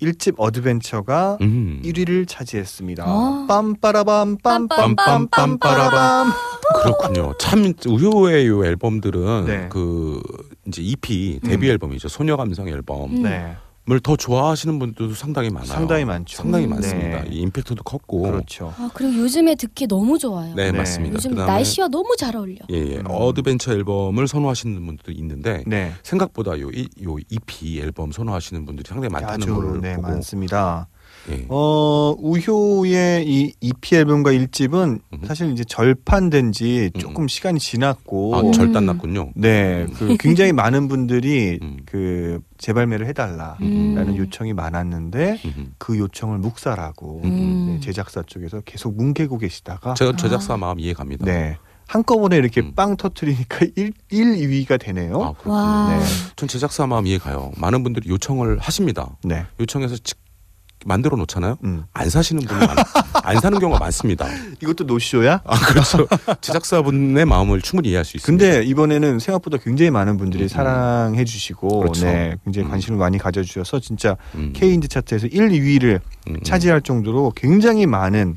일 0.00 0.12
1집 0.12 0.34
어드벤처가 0.38 1.38
음. 1.42 1.80
1위를 1.84 2.26
차지했습니다. 2.26 3.04
아. 3.06 3.46
빰빠라밤 3.48 4.40
빰빰빰 4.42 4.96
빰빰빰빰. 4.96 5.30
빰빠라밤. 5.60 6.26
그렇군요. 6.82 7.34
참 7.38 7.72
우효의 7.86 8.46
요 8.46 8.64
앨범들은 8.64 9.44
네. 9.46 9.68
그 9.70 10.22
이제 10.66 10.82
EP 10.82 11.40
데뷔 11.44 11.68
앨범이죠. 11.68 12.08
소녀 12.08 12.36
감성 12.36 12.68
앨범을 12.68 13.18
음. 13.18 13.22
네, 13.24 13.56
더 13.98 14.14
좋아하시는 14.14 14.78
분들도 14.78 15.14
상당히 15.14 15.50
많아요. 15.50 15.66
상당히 15.66 16.04
많죠. 16.04 16.36
상당히 16.36 16.66
네. 16.66 16.74
많습니다. 16.74 17.24
이 17.24 17.38
임팩트도 17.40 17.82
컸고. 17.82 18.22
그렇죠. 18.22 18.72
아, 18.78 18.88
그리고 18.94 19.16
요즘에 19.22 19.56
듣기 19.56 19.88
너무 19.88 20.16
좋아요. 20.18 20.54
네, 20.54 20.70
네. 20.70 20.78
맞습니다. 20.78 21.14
요즘 21.16 21.32
그다음에- 21.34 21.46
날씨와 21.46 21.88
너무 21.88 22.14
잘 22.16 22.36
어울려. 22.36 22.58
예, 22.70 22.76
예. 22.76 22.96
음. 22.98 23.04
Adventure 23.08 23.72
앨범을 23.72 24.28
선호하시는 24.28 24.74
분들도 24.86 25.10
있는데 25.12 25.64
네, 25.66 25.92
생각보다 26.04 26.60
요, 26.60 26.70
이, 26.70 26.88
요 27.02 27.16
EP 27.30 27.80
앨범 27.80 28.12
선호하시는 28.12 28.64
분들이 28.64 28.84
상당히 28.86 29.12
많다는 29.12 29.52
걸 29.54 29.80
네, 29.80 29.96
보고 29.96 30.06
많습니다. 30.08 30.86
예. 31.30 31.44
어, 31.48 32.14
우효의 32.18 33.26
이 33.28 33.52
EP 33.60 33.96
앨범과 33.96 34.32
1집은 34.32 35.00
음. 35.12 35.18
사실 35.26 35.52
이제 35.52 35.64
절판된 35.64 36.52
지 36.52 36.90
음. 36.94 37.00
조금 37.00 37.28
시간이 37.28 37.58
지났고 37.60 38.34
아, 38.36 38.50
절단 38.52 38.86
났군요. 38.86 39.30
네, 39.34 39.86
그 39.98 40.16
굉장히 40.18 40.52
많은 40.52 40.88
분들이 40.88 41.58
음. 41.62 41.78
그 41.84 42.40
재발매를 42.58 43.06
해 43.06 43.12
달라라는 43.12 43.56
음. 43.60 43.96
음. 43.98 44.16
요청이 44.16 44.52
많았는데 44.54 45.40
그 45.78 45.98
요청을 45.98 46.38
묵살하고 46.38 47.20
음. 47.24 47.66
네, 47.74 47.80
제작사 47.80 48.22
쪽에서 48.22 48.60
계속 48.64 48.96
뭉개고 48.96 49.38
계시다가 49.38 49.94
제가 49.94 50.16
제작사 50.16 50.56
마음 50.56 50.80
이해 50.80 50.92
갑니다. 50.92 51.24
네 51.24 51.56
한꺼번에 51.86 52.36
이렇게 52.36 52.60
음. 52.60 52.72
빵 52.76 52.96
터트리니까 52.96 53.66
1, 53.74 53.92
1, 54.10 54.64
2위가 54.66 54.78
되네요. 54.80 55.20
아, 55.22 55.32
그렇군요. 55.32 55.54
와. 55.54 55.88
네. 55.98 56.04
전 56.36 56.48
제작사 56.48 56.86
마음 56.86 57.04
이해 57.08 57.18
가요. 57.18 57.50
많은 57.56 57.82
분들이 57.82 58.08
요청을 58.10 58.58
하십니다. 58.60 59.16
네, 59.24 59.44
요청해서 59.58 59.96
직- 59.96 60.16
만들어 60.86 61.16
놓잖아요. 61.16 61.58
음. 61.64 61.84
안 61.92 62.08
사시는 62.08 62.44
분이 62.44 62.66
많, 62.66 62.76
안 63.22 63.40
사는 63.40 63.58
경우가 63.58 63.78
많습니다. 63.78 64.26
이것도 64.62 64.84
노쇼야? 64.84 65.42
아 65.44 65.58
그렇죠. 65.66 66.06
제작사분의 66.40 67.24
마음을 67.26 67.60
충분히 67.60 67.90
이해할 67.90 68.04
수 68.04 68.16
있습니다. 68.16 68.44
근데 68.44 68.64
이번에는 68.64 69.18
생각보다 69.18 69.58
굉장히 69.58 69.90
많은 69.90 70.16
분들이 70.16 70.44
음. 70.44 70.48
사랑해 70.48 71.24
주시고 71.24 71.80
그렇죠. 71.80 72.06
네, 72.06 72.36
굉장히 72.44 72.68
음. 72.68 72.70
관심을 72.70 72.98
많이 72.98 73.18
가져 73.18 73.42
주셔서 73.42 73.80
진짜 73.80 74.16
음. 74.34 74.52
K인드 74.54 74.88
차트에서 74.88 75.26
1, 75.26 75.48
2위를 75.48 76.00
음, 76.28 76.34
음. 76.34 76.42
차지할 76.42 76.82
정도로 76.82 77.32
굉장히 77.36 77.86
많은. 77.86 78.36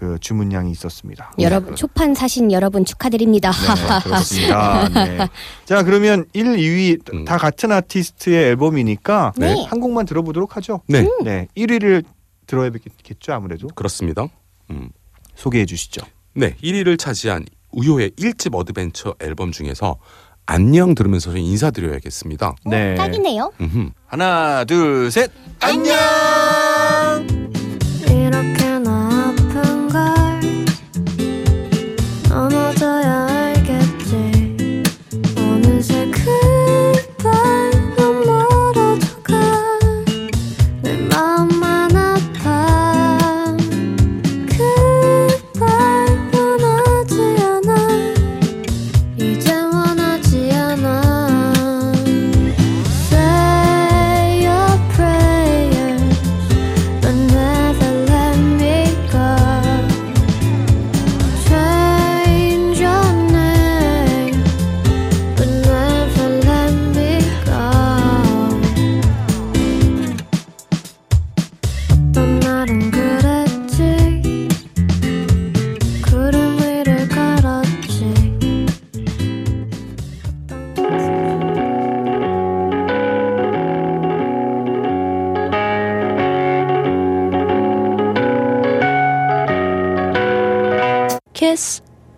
그 0.00 0.18
주문량이 0.18 0.70
있었습니다. 0.70 1.30
여러분 1.40 1.76
초판 1.76 2.14
사신 2.14 2.50
여러분 2.52 2.86
축하드립니다. 2.86 3.52
네, 3.52 4.00
그렇습니다. 4.02 4.88
네. 4.88 5.28
자, 5.66 5.82
그러면 5.82 6.24
1, 6.32 6.56
2위 6.56 7.12
음. 7.12 7.26
다 7.26 7.36
같은 7.36 7.70
아티스트의 7.70 8.44
앨범이니까 8.48 9.34
네. 9.36 9.62
한 9.68 9.78
곡만 9.78 10.06
들어보도록 10.06 10.56
하죠. 10.56 10.80
네, 10.86 11.06
네, 11.22 11.48
1위를 11.54 12.02
들어야겠죠, 12.46 13.34
아무래도. 13.34 13.68
그렇습니다. 13.68 14.26
음. 14.70 14.88
소개해 15.34 15.66
주시죠. 15.66 16.00
네, 16.34 16.54
1위를 16.62 16.98
차지한 16.98 17.44
우효의 17.72 18.12
1집 18.12 18.54
Adventure 18.54 19.14
앨범 19.20 19.52
중에서 19.52 19.98
안녕 20.46 20.94
들으면서 20.94 21.30
좀 21.30 21.40
인사드려야겠습니다. 21.40 22.54
네. 22.64 22.94
딱이네요. 22.94 23.52
음흠. 23.60 23.90
하나, 24.06 24.64
둘, 24.64 25.10
셋. 25.10 25.30
안녕. 25.60 25.94